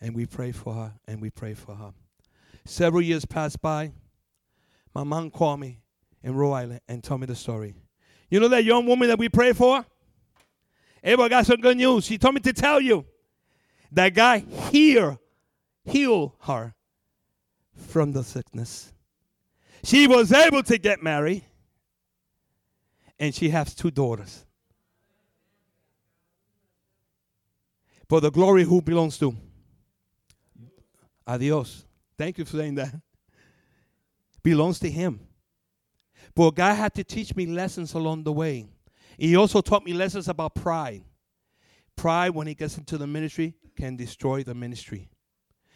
And 0.00 0.14
we 0.14 0.26
prayed 0.26 0.54
for 0.54 0.74
her. 0.74 0.92
And 1.06 1.20
we 1.20 1.30
prayed 1.30 1.58
for 1.58 1.74
her. 1.74 1.92
Several 2.64 3.02
years 3.02 3.24
passed 3.24 3.60
by. 3.60 3.92
My 4.94 5.04
mom 5.04 5.30
called 5.30 5.60
me 5.60 5.80
in 6.22 6.34
Rhode 6.34 6.52
Island 6.52 6.80
and 6.88 7.02
told 7.02 7.20
me 7.20 7.26
the 7.26 7.34
story. 7.34 7.74
You 8.30 8.40
know 8.40 8.48
that 8.48 8.64
young 8.64 8.86
woman 8.86 9.08
that 9.08 9.18
we 9.18 9.28
prayed 9.28 9.56
for? 9.56 9.84
Everybody 11.02 11.30
got 11.30 11.46
some 11.46 11.60
good 11.60 11.76
news. 11.76 12.04
She 12.04 12.18
told 12.18 12.34
me 12.34 12.40
to 12.42 12.52
tell 12.52 12.80
you 12.80 13.06
that 13.92 14.14
God 14.14 14.40
here 14.70 15.18
heal 15.84 16.36
her 16.42 16.74
from 17.74 18.12
the 18.12 18.22
sickness. 18.22 18.92
She 19.88 20.06
was 20.06 20.32
able 20.32 20.62
to 20.64 20.76
get 20.76 21.02
married, 21.02 21.46
and 23.18 23.34
she 23.34 23.48
has 23.48 23.74
two 23.74 23.90
daughters. 23.90 24.44
For 28.06 28.20
the 28.20 28.30
glory 28.30 28.64
who 28.64 28.82
belongs 28.82 29.16
to? 29.16 29.34
Adios. 31.26 31.86
Thank 32.18 32.36
you 32.36 32.44
for 32.44 32.58
saying 32.58 32.74
that. 32.74 32.94
Belongs 34.42 34.78
to 34.80 34.90
Him. 34.90 35.20
But 36.34 36.50
God 36.50 36.74
had 36.74 36.92
to 36.96 37.02
teach 37.02 37.34
me 37.34 37.46
lessons 37.46 37.94
along 37.94 38.24
the 38.24 38.32
way. 38.32 38.68
He 39.16 39.36
also 39.36 39.62
taught 39.62 39.86
me 39.86 39.94
lessons 39.94 40.28
about 40.28 40.54
pride. 40.54 41.02
Pride, 41.96 42.34
when 42.34 42.46
he 42.46 42.54
gets 42.54 42.76
into 42.76 42.98
the 42.98 43.06
ministry, 43.06 43.54
can 43.74 43.96
destroy 43.96 44.42
the 44.42 44.54
ministry. 44.54 45.08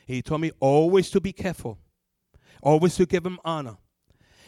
He 0.06 0.20
told 0.20 0.42
me 0.42 0.50
always 0.60 1.08
to 1.12 1.20
be 1.22 1.32
careful, 1.32 1.78
always 2.62 2.94
to 2.96 3.06
give 3.06 3.24
him 3.24 3.38
honor. 3.42 3.78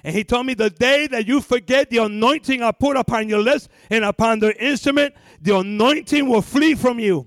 And 0.04 0.14
he 0.14 0.22
told 0.22 0.44
me 0.44 0.52
the 0.52 0.68
day 0.68 1.06
that 1.06 1.26
you 1.26 1.40
forget 1.40 1.88
the 1.88 1.96
anointing 1.98 2.62
I 2.62 2.72
put 2.72 2.98
upon 2.98 3.26
your 3.26 3.40
lips 3.40 3.68
and 3.88 4.04
upon 4.04 4.38
the 4.38 4.54
instrument, 4.62 5.14
the 5.40 5.56
anointing 5.56 6.28
will 6.28 6.42
flee 6.42 6.74
from 6.74 6.98
you. 6.98 7.26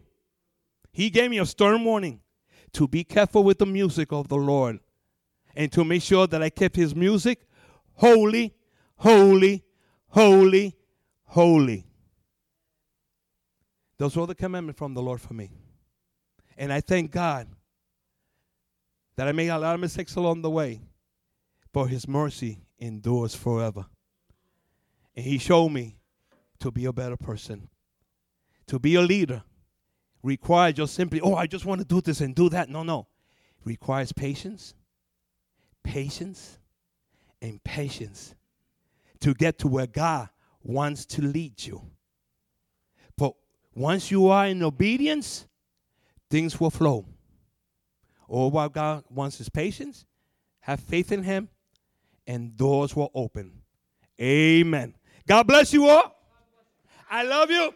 He 0.92 1.10
gave 1.10 1.32
me 1.32 1.40
a 1.40 1.46
stern 1.46 1.84
warning 1.84 2.22
to 2.74 2.88
be 2.88 3.04
careful 3.04 3.44
with 3.44 3.58
the 3.58 3.66
music 3.66 4.14
of 4.14 4.28
the 4.28 4.38
Lord 4.38 4.80
and 5.56 5.72
to 5.72 5.84
make 5.84 6.04
sure 6.04 6.28
that 6.28 6.44
I 6.44 6.52
kept 6.52 6.76
his 6.76 6.96
music 6.96 7.48
holy, 7.96 8.54
holy, 8.98 9.64
holy, 10.10 10.76
holy. 11.26 11.88
Those 13.98 14.16
were 14.16 14.28
the 14.28 14.36
commandments 14.36 14.78
from 14.78 14.94
the 14.94 15.02
Lord 15.02 15.20
for 15.20 15.34
me. 15.34 15.50
And 16.56 16.72
I 16.72 16.82
thank 16.82 17.10
God 17.10 17.48
that 19.16 19.28
I 19.28 19.32
made 19.32 19.50
a 19.50 19.58
lot 19.58 19.74
of 19.74 19.82
mistakes 19.82 20.16
along 20.16 20.44
the 20.44 20.50
way, 20.52 20.82
but 21.74 21.86
His 21.86 22.08
mercy 22.08 22.60
endures 22.80 23.36
forever. 23.36 23.86
And 25.16 25.26
He 25.26 25.38
showed 25.38 25.70
me 25.70 25.98
to 26.60 26.72
be 26.72 26.86
a 26.86 26.94
better 26.94 27.18
person, 27.18 27.70
to 28.68 28.80
be 28.80 28.96
a 28.96 29.02
leader. 29.02 29.44
Requires 30.24 30.74
just 30.74 30.94
simply, 30.94 31.22
oh, 31.22 31.36
I 31.36 31.48
just 31.48 31.66
want 31.66 31.80
to 31.80 31.86
do 31.86 32.02
this 32.02 32.22
and 32.22 32.36
do 32.36 32.50
that. 32.50 32.70
No, 32.70 32.84
no. 32.84 33.08
requires 33.64 34.12
patience, 34.12 34.74
patience, 35.84 36.58
and 37.42 37.64
patience 37.64 38.36
to 39.20 39.34
get 39.34 39.60
to 39.60 39.68
where 39.68 39.88
God 39.88 40.30
wants 40.64 41.06
to 41.06 41.22
lead 41.22 41.64
you. 41.64 41.82
But 43.18 43.34
once 43.74 44.12
you 44.12 44.28
are 44.28 44.48
in 44.48 44.64
obedience, 44.64 45.48
things 46.30 46.60
will 46.60 46.72
flow. 46.72 47.06
All 48.28 48.52
what 48.52 48.74
God 48.74 49.04
wants 49.10 49.40
is 49.40 49.50
patience, 49.50 50.06
have 50.62 50.80
faith 50.80 51.12
in 51.12 51.24
Him, 51.24 51.50
and 52.28 52.56
doors 52.56 52.96
will 52.96 53.10
open. 53.14 53.52
Amen. 54.22 54.94
God 55.28 55.48
bless 55.48 55.74
you 55.74 55.88
all. 55.88 56.16
I 57.10 57.24
love 57.24 57.50
you. 57.50 57.74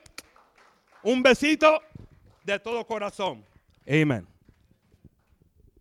Un 1.03 1.23
besito 1.23 1.79
de 2.45 2.59
todo 2.59 2.83
corazón. 2.83 3.43
Amen. 3.89 4.27